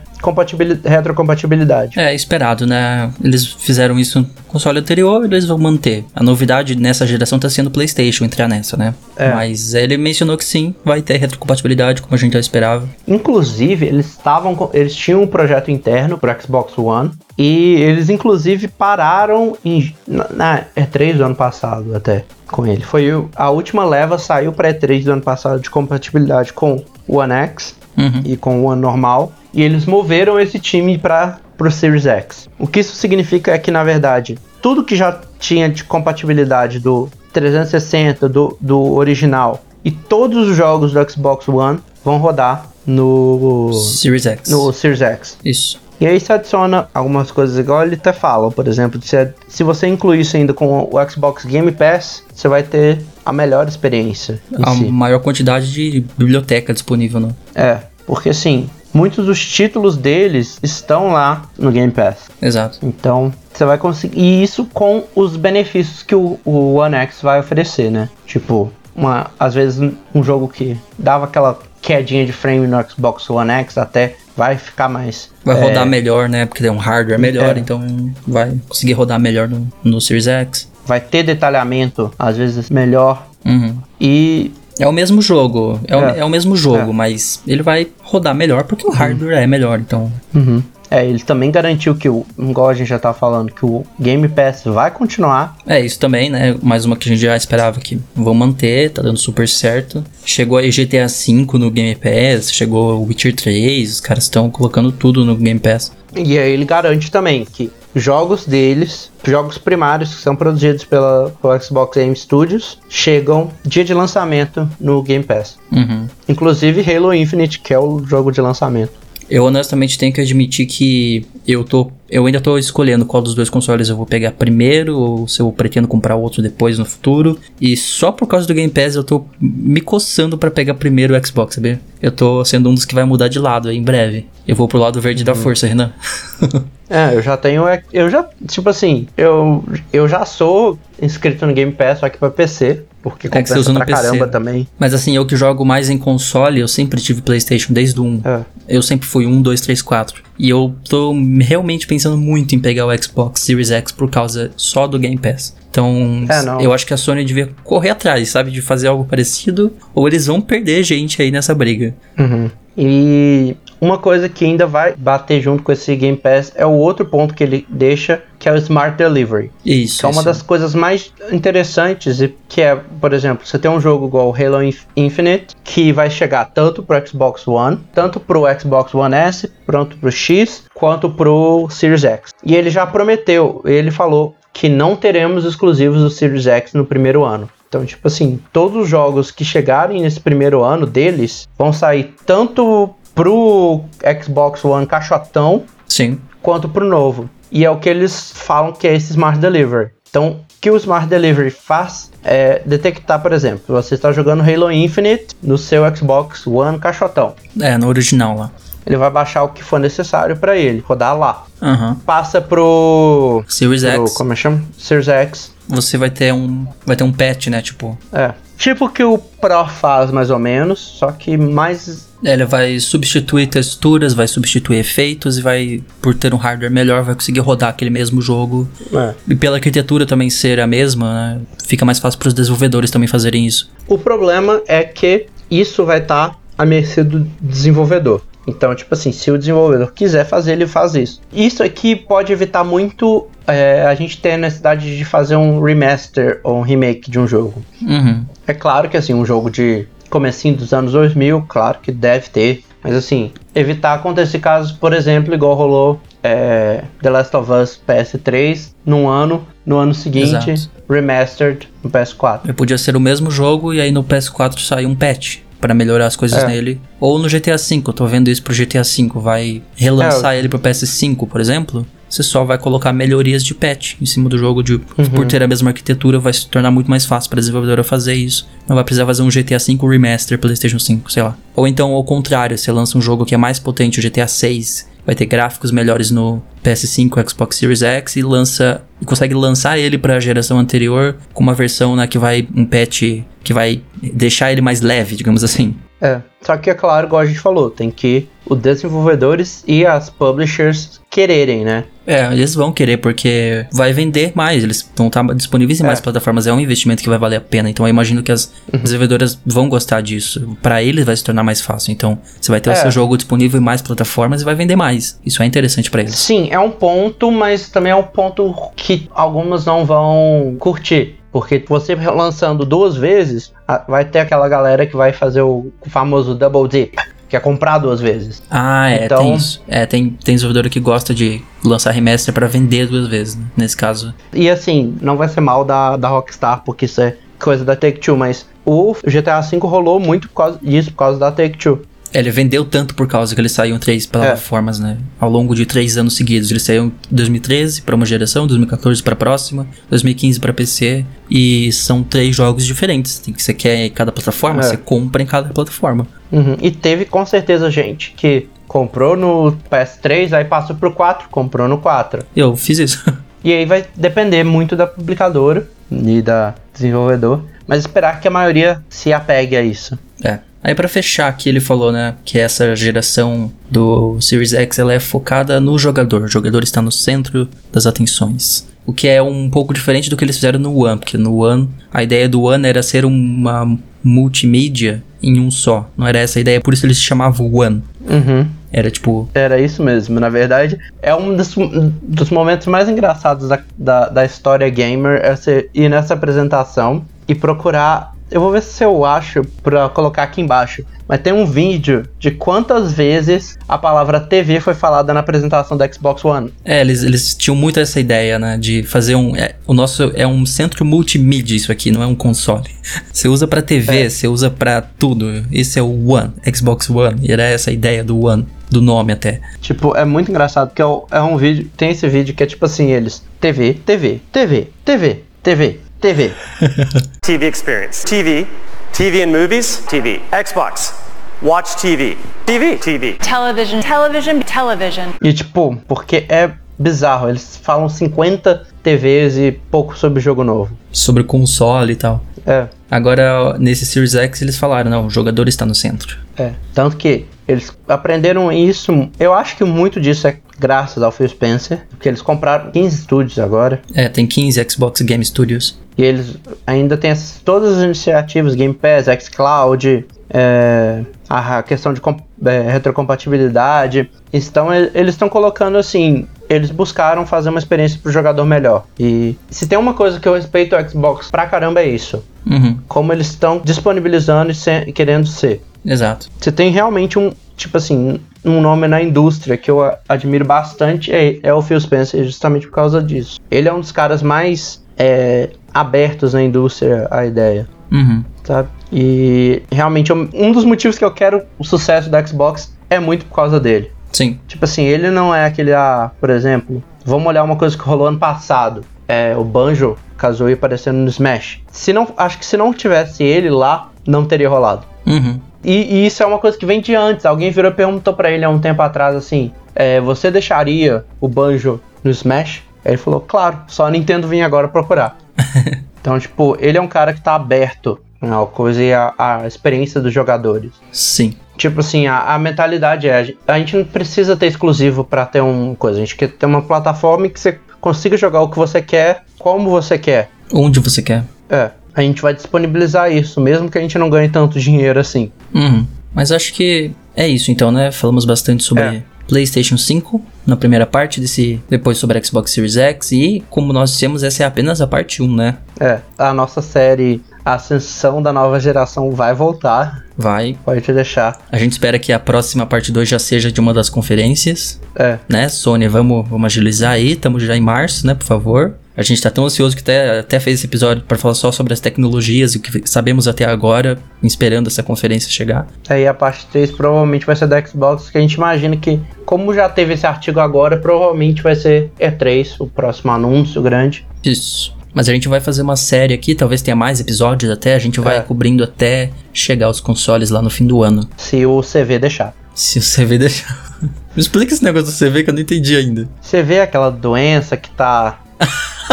[0.84, 2.00] retrocompatibilidade.
[2.00, 3.12] É esperado, né?
[3.24, 6.06] Eles fizeram isso no console anterior, eles vão manter.
[6.16, 8.94] A novidade nessa geração tá sendo o PlayStation entrar nessa, né?
[9.16, 9.34] É.
[9.34, 12.88] Mas ele mencionou que sim, vai ter retrocompatibilidade, como a gente já esperava.
[13.08, 19.58] Inclusive, eles estavam eles tinham um projeto interno pro Xbox One e eles inclusive pararam
[19.64, 22.84] em, na, na E3 do ano passado até com ele.
[22.84, 23.06] Foi
[23.36, 27.76] a última leva saiu para E3 do ano passado de compatibilidade com o One X
[27.98, 28.22] Uhum.
[28.24, 32.50] e com o One normal e eles moveram esse time para pro Series X.
[32.58, 37.10] O que isso significa é que na verdade tudo que já tinha de compatibilidade do
[37.34, 44.26] 360 do, do original e todos os jogos do Xbox One vão rodar no Series
[44.26, 44.50] X.
[44.50, 45.38] no Series X.
[45.44, 45.80] Isso.
[46.00, 49.86] E aí você adiciona algumas coisas igual ele até fala, por exemplo, se, se você
[49.86, 54.72] incluir isso ainda com o Xbox Game Pass, você vai ter a melhor experiência A
[54.76, 54.86] si.
[54.86, 57.30] maior quantidade de biblioteca disponível, né?
[57.56, 62.30] É, porque assim, muitos dos títulos deles estão lá no Game Pass.
[62.42, 62.80] Exato.
[62.84, 64.20] Então, você vai conseguir.
[64.20, 68.10] E isso com os benefícios que o, o One X vai oferecer, né?
[68.26, 73.30] Tipo, uma, às vezes um- um jogo que dava aquela quedinha de frame no Xbox
[73.30, 75.30] One X até vai ficar mais.
[75.44, 76.46] Vai é, rodar melhor, né?
[76.46, 77.60] Porque tem um hardware melhor, É.
[77.60, 80.71] então vai conseguir rodar melhor no, no Series X.
[80.92, 83.26] Vai ter detalhamento, às vezes melhor.
[83.46, 83.76] Uhum.
[84.00, 86.20] E É o mesmo jogo, é, O, É.
[86.20, 86.94] é o mesmo jogo, É.
[86.94, 90.12] mas ele vai rodar melhor porque o hardware é melhor, então.
[90.36, 90.62] Uhum.
[90.90, 94.28] É, ele também garantiu que o, igual a gente já tá falando, que o Game
[94.28, 95.56] Pass vai continuar.
[95.66, 96.58] É isso também, né?
[96.62, 100.04] Mais uma que a gente já esperava que vão manter, tá dando super certo.
[100.26, 104.92] Chegou aí GTA V no Game Pass, chegou o Witcher 3, os caras estão colocando
[104.92, 105.94] tudo no Game Pass.
[106.14, 111.60] E aí ele garante também que jogos deles, jogos primários que são produzidos pela, pela
[111.60, 115.58] Xbox Game Studios, chegam dia de lançamento no Game Pass.
[115.72, 116.08] Uhum.
[116.28, 118.94] Inclusive Halo Infinite, que é o jogo de lançamento.
[119.32, 121.90] Eu honestamente tenho que admitir que eu tô.
[122.10, 125.50] Eu ainda tô escolhendo qual dos dois consoles eu vou pegar primeiro, ou se eu
[125.54, 127.40] pretendo comprar outro depois no futuro.
[127.60, 131.26] E só por causa do Game Pass eu tô me coçando pra pegar primeiro o
[131.26, 131.80] Xbox, sabe?
[132.02, 134.28] Eu tô sendo um dos que vai mudar de lado aí em breve.
[134.46, 135.94] Eu vou pro lado verde da força, Renan.
[136.94, 137.64] É, eu já tenho.
[137.94, 138.28] Eu já.
[138.46, 139.64] Tipo assim, eu,
[139.94, 142.84] eu já sou inscrito no Game Pass, só que pra PC.
[143.02, 144.02] Porque É que você compensa usa no PC.
[144.02, 144.68] caramba também.
[144.78, 148.22] Mas assim, eu que jogo mais em console, eu sempre tive PlayStation desde o 1.
[148.24, 148.42] É.
[148.70, 150.22] Eu sempre fui 1, 2, 3, 4.
[150.38, 154.86] E eu tô realmente pensando muito em pegar o Xbox Series X por causa só
[154.88, 155.56] do Game Pass.
[155.70, 158.52] Então, É, eu acho que a Sony devia correr atrás, sabe?
[158.52, 161.96] De fazer algo parecido, ou eles vão perder gente aí nessa briga.
[162.20, 162.50] Uhum.
[162.78, 167.04] E uma coisa que ainda vai bater junto com esse Game Pass é o outro
[167.04, 169.52] ponto que ele deixa, que é o Smart Delivery.
[169.66, 170.00] Isso.
[170.00, 170.24] Que é uma isso.
[170.26, 174.36] das coisas mais interessantes, e que é, por exemplo, você tem um jogo igual o
[174.36, 179.52] Halo Inf- Infinite, que vai chegar tanto pro Xbox One, tanto pro Xbox One S,
[179.66, 182.32] quanto pro X, quanto pro Series X.
[182.44, 187.24] E ele já prometeu, ele falou que não teremos exclusivos do Series X no primeiro
[187.24, 187.50] ano.
[187.68, 192.94] Então, tipo assim, todos os jogos que chegarem nesse primeiro ano deles vão sair tanto
[193.14, 193.82] pro
[194.24, 196.20] Xbox One caixotão Sim.
[196.42, 197.30] quanto pro novo.
[197.52, 199.90] E é o que eles falam que é esse Smart Delivery.
[200.10, 204.72] Então, o que o Smart Delivery faz é detectar, por exemplo, você está jogando Halo
[204.72, 207.34] Infinite no seu Xbox One caixotão.
[207.60, 208.52] É, no original lá.
[208.86, 211.46] Ele vai baixar o que for necessário para ele, rodar lá.
[211.62, 211.96] Aham.
[212.06, 214.64] Passa pro, Series pro X, como é que chama?
[214.78, 215.54] Series X.
[215.68, 216.66] você vai ter um.
[216.86, 217.62] Vai ter um patch, né?
[217.62, 217.98] Tipo.
[218.12, 218.34] É.
[218.58, 223.48] Tipo que o Pro faz mais ou menos, só que mais É, ele vai substituir
[223.48, 227.90] texturas, vai substituir efeitos e vai, por ter um hardware melhor, vai conseguir rodar aquele
[227.90, 228.68] mesmo jogo.
[228.94, 229.14] É.
[229.28, 233.08] E pela arquitetura também ser a mesma, né, fica mais fácil para os desenvolvedores também
[233.08, 233.72] fazerem isso.
[233.88, 238.22] O problema é que isso vai estar tá à mercê do desenvolvedor.
[238.48, 241.22] Então, tipo assim, se o desenvolvedor quiser fazer, ele faz isso.
[241.32, 246.40] Isso aqui pode evitar muito é, a gente ter a necessidade de fazer um remaster
[246.44, 247.64] ou um remake de um jogo.
[247.82, 248.26] Uhum.
[248.48, 252.64] É claro que assim, um jogo de comecinho dos anos 2000, claro que deve ter.
[252.84, 258.70] Mas assim, evitar acontecer casos, por exemplo, igual rolou é, The Last of Us PS3
[258.86, 260.70] num ano, no ano seguinte, Exato.
[260.90, 262.54] remastered no PS4.
[262.54, 266.16] Podia ser o mesmo jogo e aí no PS4 sair um patch para melhorar as
[266.16, 266.48] coisas É.
[266.48, 266.82] nele.
[267.00, 270.40] Ou no GTA V, eu tô vendo isso pro GTA V, vai relançar É.
[270.40, 271.86] ele pro PS5, por exemplo.
[272.12, 275.10] Você só vai colocar melhorias de patch em cima do jogo, de, Uhum.
[275.16, 278.46] por ter a mesma arquitetura, vai se tornar muito mais fácil para desenvolvedora fazer isso.
[278.68, 281.38] Não vai precisar fazer um GTA V remaster PlayStation 5, sei lá.
[281.56, 284.90] Ou então, ao contrário, você lança um jogo que é mais potente, o GTA 6,
[285.06, 289.98] vai ter gráficos melhores no PS5, Xbox Series X e lança e consegue lançar ele
[289.98, 293.82] para a geração anterior com uma versão né, que vai um patch que vai
[294.14, 295.74] deixar ele mais leve, digamos assim.
[296.02, 300.10] É, só que é claro, igual a gente falou, tem que os desenvolvedores e as
[300.10, 301.84] publishers quererem, né?
[302.08, 305.86] É, eles vão querer porque vai vender mais, eles vão estar disponíveis em É.
[305.88, 307.70] mais plataformas, é um investimento que vai valer a pena.
[307.70, 310.58] Então eu imagino que as desenvolvedoras vão gostar disso.
[310.62, 311.92] Pra eles vai se tornar mais fácil.
[311.92, 312.76] Então você vai ter o É.
[312.76, 315.20] seu jogo disponível em mais plataformas e vai vender mais.
[315.24, 316.16] Isso é interessante pra eles.
[316.18, 321.21] Sim, é um ponto, mas também é um ponto que algumas não vão curtir.
[321.32, 323.54] Porque você lançando duas vezes,
[323.88, 326.96] vai ter aquela galera que vai fazer o famoso double dip,
[327.30, 328.44] que é comprar duas vezes.
[328.52, 329.62] Ah, é, Então- tem isso.
[329.68, 333.46] É, tem, tem desenvolvedora que gosta de lançar remaster pra vender duas vezes, né?
[333.56, 334.14] nesse caso.
[334.34, 338.18] E assim, não vai ser mal da, da Rockstar, porque isso é coisa da Take-Two,
[338.18, 341.82] mas o GTA V rolou muito por causa disso, por causa da Take-Two.
[342.14, 344.98] É, ele vendeu tanto por causa que eles saíam três plataformas, né?
[345.20, 346.52] Ao longo de três anos seguidos.
[346.52, 351.06] Eles saíram em 2013 para uma geração, 2014 para a próxima, 2015 para PC.
[351.30, 353.20] E são três jogos diferentes.
[353.20, 354.64] Tem que você quer em cada plataforma, É.
[354.64, 356.06] você compra em cada plataforma.
[356.32, 356.58] Uhum.
[356.62, 361.78] E teve com certeza gente que comprou no PS3, aí passou pro 4, comprou no
[361.78, 362.24] 4.
[362.36, 363.04] Eu fiz isso.
[363.44, 368.84] E aí vai depender muito da publicadora e da desenvolvedor, mas esperar que a maioria
[368.88, 369.98] se apegue a isso.
[370.24, 370.38] é.
[370.64, 375.00] Aí pra fechar aqui ele falou, né, que essa geração do Series X ela é
[375.00, 376.24] focada no jogador.
[376.24, 378.68] O jogador está no centro das atenções.
[378.86, 381.70] O que é um pouco diferente do que eles fizeram no One, porque no One
[381.94, 385.90] a ideia do One era ser uma multimídia em um só.
[385.96, 387.84] Não era essa a ideia, por isso eles chamavam One.
[388.10, 388.48] Uhum.
[388.74, 390.80] Era tipo, Era isso mesmo, na verdade.
[391.02, 391.54] É um dos,
[392.02, 397.36] dos momentos mais engraçados da, da, da história gamer é você ir nessa apresentação e
[397.36, 398.16] procurar.
[398.32, 400.84] Eu vou ver se eu acho pra colocar aqui embaixo.
[401.08, 405.94] Mas tem um vídeo de quantas vezes a palavra TV foi falada na apresentação do
[405.94, 406.54] Xbox One.
[406.64, 410.26] é, eles, eles tinham muito essa ideia, né, de fazer um, é, o nosso é
[410.26, 412.70] um centro multimídia isso aqui, não é um console.
[413.12, 414.10] Você usa pra TV, É.
[414.10, 415.44] você usa pra tudo.
[415.52, 419.12] Esse é o One, Xbox One, e era essa a ideia do One, do nome
[419.12, 419.42] até.
[419.60, 421.70] Tipo, é muito engraçado porque é é um vídeo.
[421.76, 423.22] Tem esse vídeo que é tipo assim: eles.
[423.40, 426.32] TV, TV, TV, TV, TV, TV.
[427.22, 428.04] TV experience.
[428.04, 428.48] TV,
[428.92, 430.20] TV in movies, TV.
[430.46, 430.94] Xbox,
[431.42, 432.18] watch TV.
[432.46, 433.14] TV, TV.
[433.20, 435.10] television, television, television.
[435.22, 437.30] E tipo, porque é bizarro.
[437.30, 440.76] Eles falam 50 TVs e pouco sobre jogo novo.
[440.92, 442.24] Sobre console e tal.
[442.46, 446.18] É, Agora, nesse Series X, eles falaram, não, o jogador está no centro.
[446.36, 446.54] é.
[446.74, 449.10] Tanto que eles aprenderam isso.
[449.20, 451.86] Eu acho que muito disso é graças ao Phil Spencer.
[451.90, 453.82] Porque eles compraram 15 estúdios agora.
[453.94, 455.80] É, tem 15 Xbox Game Studios.
[455.98, 462.02] E eles ainda têm essas- todas as iniciativas, Game Pass, xCloud, é, a questão de
[462.46, 464.10] é, retrocompatibilidade.
[464.34, 468.86] Então e- eles estão colocando assim, eles buscaram fazer uma experiência pro jogador melhor.
[469.00, 472.24] E se tem uma coisa que eu respeito o Xbox pra caramba é isso.
[472.46, 475.62] Uhum, Como eles estão disponibilizando e se- querendo ser.
[475.86, 476.28] exato.
[476.40, 479.80] Você tem realmente um, tipo assim, um nome na indústria que eu
[480.10, 483.40] admiro bastante, é, é o Phil Spencer, justamente por causa disso.
[483.50, 488.24] Ele é um dos caras mais é, abertos na indústria à ideia, Uhum.
[488.44, 488.68] sabe?
[488.92, 493.26] E realmente um um dos motivos que eu quero o sucesso da Xbox é muito
[493.26, 493.92] por causa dele.
[494.12, 494.40] Sim.
[494.48, 498.08] Tipo assim, ele não é aquele, ah, por exemplo, vamos olhar uma coisa que rolou
[498.08, 498.84] ano passado.
[499.08, 501.60] É, o Banjo Kazooie aparecendo no Smash.
[501.72, 504.86] Se não, acho que se não tivesse ele lá, não teria rolado.
[505.06, 505.40] Uhum.
[505.64, 507.26] E, e isso é uma coisa que vem de antes.
[507.26, 511.28] Alguém virou e perguntou pra ele há um tempo atrás assim: é, Você deixaria o
[511.28, 512.64] Banjo no Smash?
[512.84, 515.18] Aí ele falou: Claro, só a Nintendo vinha agora procurar.
[516.00, 520.00] então, tipo, ele é um cara que tá aberto à coisa e à, à experiência
[520.00, 520.72] dos jogadores.
[520.92, 521.36] Sim.
[521.62, 523.14] Tipo assim, a, a mentalidade é,
[523.48, 526.48] a gente- a não precisa ter exclusivo pra ter uma coisa, a gente quer ter
[526.48, 530.32] uma plataforma em que você consiga jogar o que você quer, como você quer.
[530.52, 531.24] Onde você quer.
[531.48, 535.32] É, a gente vai disponibilizar isso, mesmo que a gente não ganhe tanto dinheiro assim.
[535.54, 535.86] Uhum.
[536.16, 537.92] Mas acho que é isso então, né?
[537.92, 539.04] Falamos bastante sobre É.
[539.28, 544.24] PlayStation 5 na primeira parte desse, depois sobre Xbox Series X e como nós dissemos,
[544.24, 545.58] essa é apenas a parte 1, né?
[545.80, 550.56] É, a nossa série Ascensão da Nova Geração vai voltar, Vai.
[550.64, 551.40] pode te deixar.
[551.52, 555.18] A gente espera que a próxima parte 2 já seja de uma das conferências, É,
[555.28, 555.50] né?
[555.50, 558.74] Sony, vamos, vamos agilizar aí, estamos já em março, né, por favor.
[558.96, 561.74] A gente tá tão ansioso que até, até fez esse episódio para falar só sobre
[561.74, 565.66] as tecnologias e o que sabemos até agora, esperando essa conferência chegar.
[565.90, 569.54] aí a parte 3 provavelmente vai ser da Xbox, que a gente imagina que, como
[569.54, 574.06] já teve esse artigo agora, provavelmente vai ser E3, o próximo anúncio grande.
[574.24, 574.76] Isso.
[574.94, 578.00] Mas a gente vai fazer uma série aqui, talvez tenha mais episódios até, a gente
[578.00, 578.22] vai É.
[578.22, 581.08] cobrindo até chegar aos consoles lá no fim do ano.
[581.18, 582.34] Se o CV deixar.
[582.54, 583.72] Se o CV deixar.
[583.82, 586.08] Me explica esse negócio do CV que eu não entendi ainda.
[586.22, 588.20] Você vê aquela doença que tá.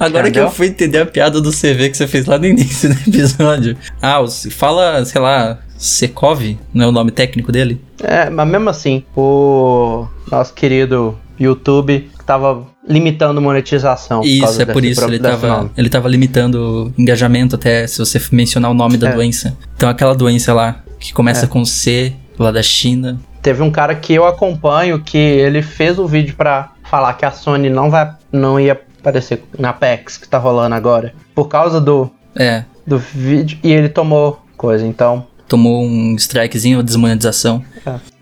[0.00, 0.44] Agora que Entendeu?
[0.44, 3.76] eu fui entender a piada do CV que você fez lá no início do episódio.
[4.02, 4.18] Ah,
[4.50, 6.40] fala, sei lá, Secov,
[6.74, 7.80] não é o nome técnico dele?
[8.02, 14.22] É, mas mesmo assim, o nosso querido YouTube tava limitando monetização.
[14.22, 15.70] Isso, é por isso, ele desse tava, nome.
[15.76, 19.14] ele tava limitando o engajamento até se você mencionar o nome da É.
[19.14, 19.56] doença.
[19.76, 21.48] Então aquela doença lá, que começa É.
[21.48, 23.18] com C, lá da China.
[23.42, 27.30] Teve um cara que eu acompanho que ele fez o vídeo pra falar que a
[27.30, 32.10] Sony não vai, não ia aparecer na PEX que tá rolando agora, por causa do,
[32.34, 35.26] É, do vídeo, e ele tomou coisa, então.
[35.48, 37.64] Tomou um strikezinho, desmonetização.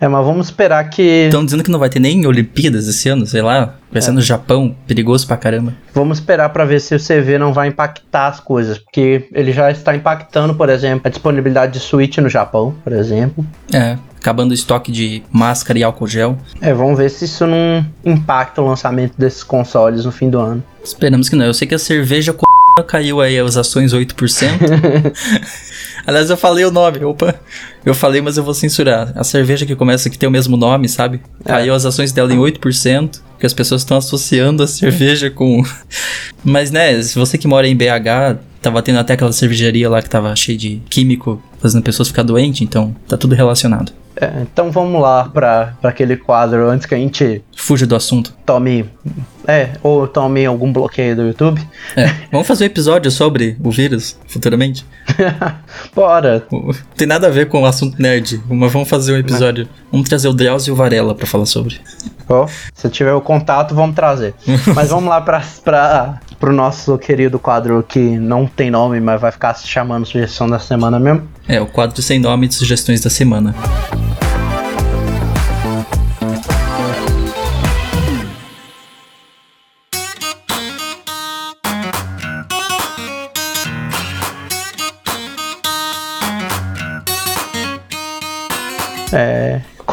[0.01, 1.03] É, mas vamos esperar que.
[1.03, 3.75] Estão dizendo que não vai ter nem Olimpíadas esse ano, sei lá.
[3.91, 4.01] Vai É.
[4.01, 5.73] ser no Japão, perigoso pra caramba.
[5.93, 9.71] Vamos esperar pra ver se o CV não vai impactar as coisas, porque ele já
[9.71, 13.45] está impactando, por exemplo, a disponibilidade de Switch no Japão, por exemplo.
[13.73, 16.37] É, acabando o estoque de máscara e álcool gel.
[16.61, 20.63] É, vamos ver se isso não impacta o lançamento desses consoles no fim do ano.
[20.85, 21.47] Esperamos que não.
[21.47, 22.35] Eu sei que a cerveja
[22.87, 24.47] caiu aí as ações 8%.
[26.07, 27.05] Aliás, eu falei o nome.
[27.05, 27.35] Opa,
[27.85, 29.13] eu falei, mas eu vou censurar.
[29.17, 31.21] A cerveja que começa que tem o mesmo nome, sabe?
[31.45, 35.65] Caiu as ações dela em 8%, porque as pessoas estão associando a cerveja com.
[36.45, 40.11] Mas, né, se você que mora em BH, tava tendo até aquela cervejaria lá que
[40.11, 43.93] tava cheia de químico, fazendo pessoas ficar doentes, então tá tudo relacionado.
[44.19, 48.33] É, então vamos lá pra, pra aquele quadro antes que a gente Fuja do assunto.
[48.47, 48.89] tome.
[49.47, 51.61] É, ou tome algum bloqueio do YouTube.
[51.95, 54.87] É, vamos fazer um episódio sobre o vírus futuramente?
[55.95, 56.47] Bora!
[56.51, 59.69] Não tem nada a ver com o assunto nerd, mas vamos fazer um episódio.
[59.93, 61.79] Vamos trazer o Drauzio e o Varela pra falar sobre.
[62.29, 64.35] Ó, se tiver o contato, vamos trazer.
[64.75, 69.55] Mas vamos lá pra, pro nosso querido quadro que não tem nome, mas vai ficar
[69.55, 71.29] se chamando sugestão da semana mesmo.
[71.49, 73.55] É, o quadro sem nome de sugestões da semana.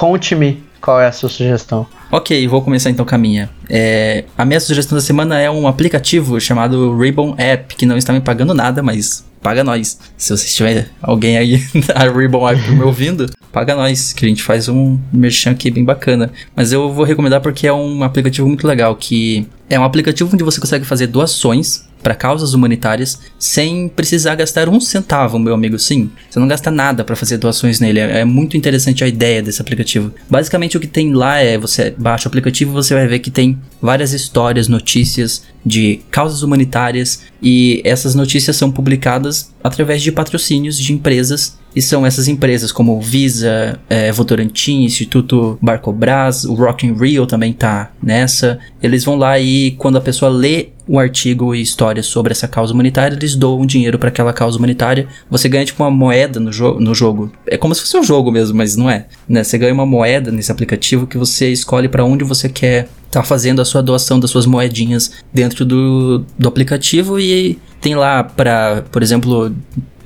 [0.04, 1.88] Conte-me qual é a sua sugestão.
[2.12, 3.49] Ok, vou começar então com a minha.
[3.70, 8.12] É, a minha sugestão da semana é um aplicativo chamado Ribbon App, que não está
[8.12, 9.97] me pagando nada, mas paga nós.
[10.18, 14.43] Se você tiver alguém aí da Ribbon App me ouvindo, paga nós, que a gente
[14.43, 16.34] faz um merchan aqui bem bacana.
[16.54, 20.43] Mas eu vou recomendar porque é um aplicativo muito legal, que é um aplicativo onde
[20.43, 25.80] você consegue fazer doações para causas humanitárias sem precisar gastar um centavo, meu amigo.
[25.80, 27.99] Sim, você não gasta nada para fazer doações nele.
[27.99, 30.14] É, é muito interessante a ideia desse aplicativo.
[30.30, 33.58] Basicamente o que tem lá é você baixa o aplicativo você vai ver que tem
[33.82, 40.91] várias histórias, notícias de causas humanitárias e essas notícias são publicadas através de patrocínios de
[40.91, 47.26] empresas e são essas empresas como Visa, é, Votorantim, Instituto Barcobras, o Rock in Rio
[47.26, 48.60] também tá nessa.
[48.82, 52.74] Eles vão lá e quando a pessoa lê o artigo e história sobre essa causa
[52.74, 55.08] humanitária, eles doam dinheiro para aquela causa humanitária.
[55.30, 57.32] Você ganha tipo uma moeda no, jo no jogo.
[57.48, 59.08] É como se fosse um jogo mesmo, mas não é.
[59.28, 59.44] Né?
[59.44, 63.62] Você ganha uma moeda nesse aplicativo que você escolhe para onde você quer tá fazendo
[63.62, 69.04] a sua doação das suas moedinhas dentro do, do aplicativo e tem lá para, por
[69.04, 69.54] exemplo,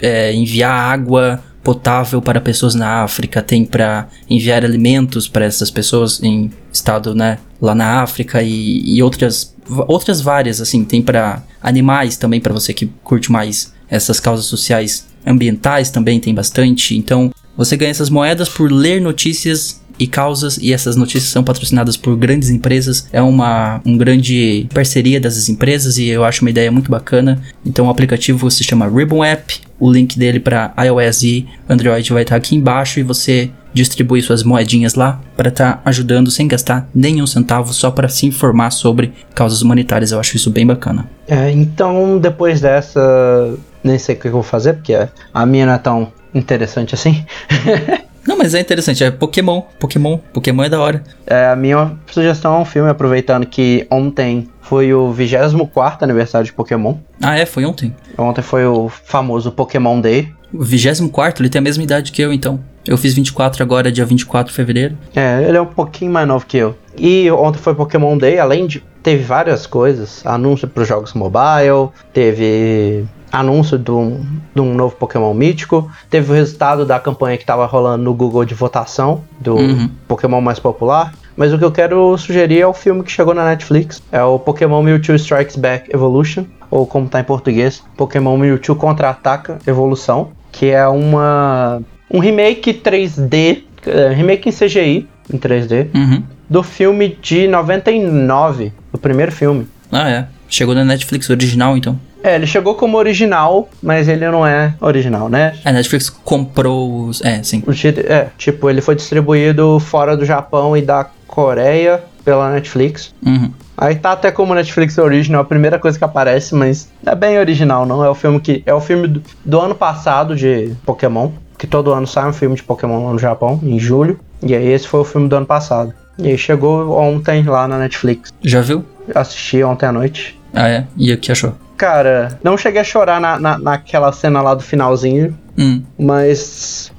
[0.01, 6.21] é, enviar água potável para pessoas na África, tem para enviar alimentos para essas pessoas
[6.23, 9.55] em estado, né, lá na África e, e outras
[9.87, 15.07] outras várias assim, tem para animais também para você que curte mais essas causas sociais
[15.25, 16.95] ambientais também tem bastante.
[16.95, 21.97] Então, você ganha essas moedas por ler notícias e causas, e essas notícias são patrocinadas
[21.97, 23.07] por grandes empresas.
[23.11, 27.41] É uma um grande parceria dessas empresas e eu acho uma ideia muito bacana.
[27.65, 29.59] Então o aplicativo se chama Ribbon App.
[29.79, 34.41] O link dele para iOS e Android vai estar aqui embaixo e você distribui suas
[34.41, 39.13] moedinhas lá para estar tá ajudando sem gastar nenhum centavo só para se informar sobre
[39.35, 40.11] causas humanitárias.
[40.11, 41.07] Eu acho isso bem bacana.
[41.27, 43.53] É, então depois dessa,
[43.83, 44.95] nem sei o que eu vou fazer porque
[45.33, 47.23] a minha não é tão interessante assim.
[48.27, 51.01] Não, mas é interessante, é Pokémon, Pokémon, Pokémon é da hora.
[51.25, 56.51] É, a minha sugestão é um filme, aproveitando que ontem foi o 24 aniversário de
[56.51, 56.95] Pokémon.
[57.23, 57.45] Ah, é?
[57.45, 57.95] Foi ontem?
[58.17, 60.27] Ontem foi o famoso Pokémon Day.
[60.53, 61.41] O 24?
[61.41, 62.59] Ele tem a mesma idade que eu, então.
[62.85, 64.97] Eu fiz 24 agora, dia 24 de fevereiro.
[65.15, 66.75] É, ele é um pouquinho mais novo que eu.
[66.97, 68.83] E ontem foi Pokémon Day, além de.
[69.01, 70.21] Teve várias coisas.
[70.25, 75.89] Anúncio para os jogos mobile, teve anúncio de um, de um, novo Pokémon mítico.
[76.09, 79.89] Teve o resultado da campanha que estava rolando no Google de votação do uhum.
[80.07, 81.13] Pokémon mais popular.
[81.35, 84.01] Mas o que eu quero sugerir é o filme que chegou na Netflix.
[84.11, 89.59] É o Pokémon Mewtwo Strikes Back Evolution, ou como tá em português, Pokémon Mewtwo Contra-Ataca
[89.67, 96.23] Evolução, que é uma um remake 3D, é, remake em CGI em 3D, uhum.
[96.49, 99.67] do filme de 99, do primeiro filme.
[99.91, 100.27] Ah, é.
[100.49, 101.99] Chegou na Netflix original, então.
[102.27, 105.53] É, ele chegou como original, mas ele não é original, né?
[105.63, 107.23] A Netflix comprou os.
[107.23, 107.63] É, sim.
[108.05, 113.13] É, tipo, ele foi distribuído fora do Japão e da Coreia pela Netflix.
[113.25, 113.49] Uhum.
[113.77, 117.85] Aí tá até como Netflix Original, a primeira coisa que aparece, mas é bem original,
[117.85, 118.03] não?
[118.03, 118.61] É o filme que.
[118.65, 121.31] É o filme do, do ano passado de Pokémon.
[121.57, 124.19] Que todo ano sai um filme de Pokémon lá no Japão, em julho.
[124.43, 125.93] E aí esse foi o filme do ano passado.
[126.19, 128.33] E aí chegou ontem lá na Netflix.
[128.43, 128.83] Já viu?
[129.15, 130.37] Assisti ontem à noite.
[130.53, 130.85] Ah, é?
[130.97, 131.53] E o que achou?
[131.77, 135.37] Cara, não cheguei a chorar na, na, naquela cena lá do finalzinho.
[135.57, 135.83] Hum.
[135.97, 136.91] Mas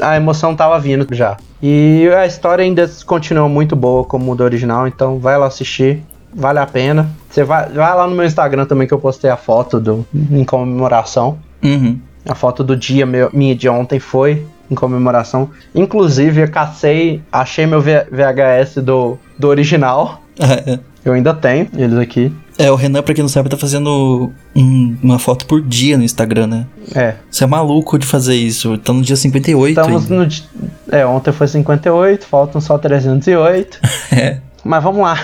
[0.00, 1.36] a emoção tava vindo já.
[1.62, 6.02] E a história ainda continua muito boa como o do original, então vai lá assistir.
[6.32, 7.08] Vale a pena.
[7.30, 10.44] Você vai, vai lá no meu Instagram também que eu postei a foto do, em
[10.44, 11.38] comemoração.
[11.62, 11.98] Uhum.
[12.26, 15.50] A foto do dia meu, minha de ontem foi em comemoração.
[15.74, 20.22] Inclusive, eu cacei, achei meu VHS do, do original.
[21.04, 22.32] Eu ainda tenho eles aqui.
[22.56, 26.04] É, o Renan, pra quem não sabe, tá fazendo um, uma foto por dia no
[26.04, 26.66] Instagram, né?
[26.94, 27.14] É.
[27.30, 28.78] Você é maluco de fazer isso.
[28.78, 30.24] Tá no dia 58 Estamos ainda.
[30.24, 30.96] no...
[30.96, 33.78] É, ontem foi 58, faltam só 308.
[34.12, 34.38] é.
[34.64, 35.18] Mas vamos lá.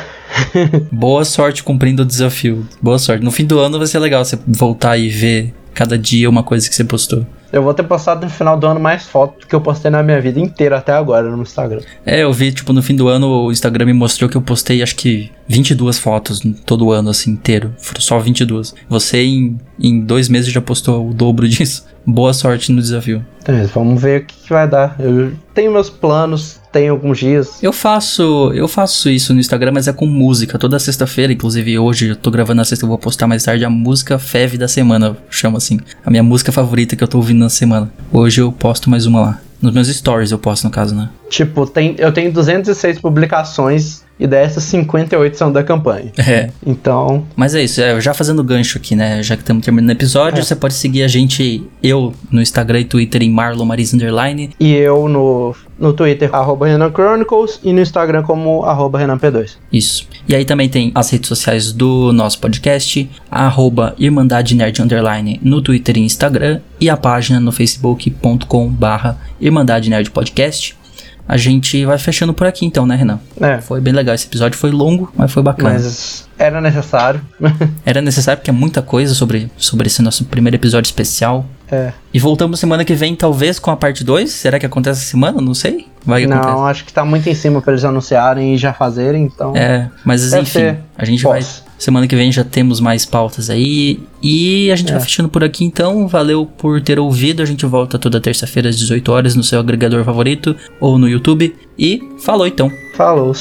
[0.91, 2.67] Boa sorte cumprindo o desafio.
[2.83, 3.25] Boa sorte.
[3.25, 6.69] No fim do ano vai ser legal você voltar e ver cada dia uma coisa
[6.69, 7.25] que você postou.
[7.53, 10.21] Eu vou ter postado no final do ano mais fotos que eu postei na minha
[10.21, 11.81] vida inteira até agora no Instagram.
[12.07, 14.83] É, eu vi, tipo, no fim do ano o Instagram me mostrou que eu postei
[14.83, 17.75] acho que 22 fotos todo ano, assim, inteiro.
[17.99, 18.75] Só 22.
[18.89, 21.87] Você em, em dois meses já postou o dobro disso.
[22.07, 23.25] Boa sorte no desafio.
[23.45, 24.95] É, vamos ver o que, que vai dar.
[24.99, 27.63] Eu tenho meus planos, tenho alguns dias.
[27.63, 30.59] Eu faço, eu faço isso no Instagram, mas é com música.
[30.59, 33.71] Toda sexta-feira, inclusive hoje, eu tô gravando na sexta, eu vou postar mais tarde a
[33.71, 35.81] música Feve da semana, chama assim.
[36.05, 37.91] A minha música favorita que eu tô ouvindo na semana.
[38.13, 39.41] Hoje eu posto mais uma lá.
[39.61, 41.11] Nos meus stories eu posto, no caso, né?
[41.29, 46.13] Tipo, tem, eu tenho 206 publicações e dessas 58 são da campanha.
[46.17, 46.51] É.
[46.67, 47.27] Então.
[47.37, 49.23] Mas é isso, é, já fazendo gancho aqui, né?
[49.23, 50.43] Já que estamos terminando o episódio, é.
[50.43, 54.51] você pode seguir a gente, eu, no Instagram e Twitter em Marlon Maris Underline.
[54.59, 59.57] E eu no, no Twitter, arroba Renan Chronicles, e no Instagram como arroba Renan P2.
[59.73, 60.07] Isso.
[60.29, 65.63] E aí também tem as redes sociais do nosso podcast, arroba Irmandade Nerd Underline no
[65.63, 70.80] Twitter e Instagram, e a página no facebook.com barra Irmandade Nerd Podcast
[71.27, 73.21] a gente vai fechando por aqui então, né, Renan?
[73.41, 73.61] É.
[73.61, 74.15] Foi bem legal.
[74.15, 75.75] Esse episódio foi longo, mas foi bacana.
[75.75, 77.21] Mas era necessário.
[77.85, 81.47] era necessário porque é muita coisa sobre, sobre esse nosso primeiro episódio especial.
[81.71, 81.93] É.
[82.13, 84.31] E voltamos semana que vem, talvez, com a parte 2.
[84.31, 85.41] Será que acontece essa semana?
[85.41, 85.87] Não sei.
[86.05, 86.71] Vai Não, acontece.
[86.71, 89.55] acho que tá muito em cima pra eles anunciarem e já fazerem, então.
[89.57, 91.45] É, mas enfim, a gente vai.
[91.81, 94.01] Semana que vem já temos mais pautas aí.
[94.23, 94.93] E a gente é.
[94.93, 96.07] vai fechando por aqui então.
[96.07, 97.43] Valeu por ter ouvido.
[97.43, 101.57] A gente volta toda terça-feira às 18 horas no seu agregador favorito ou no YouTube.
[101.79, 102.71] E falou então.
[102.95, 103.35] Falou.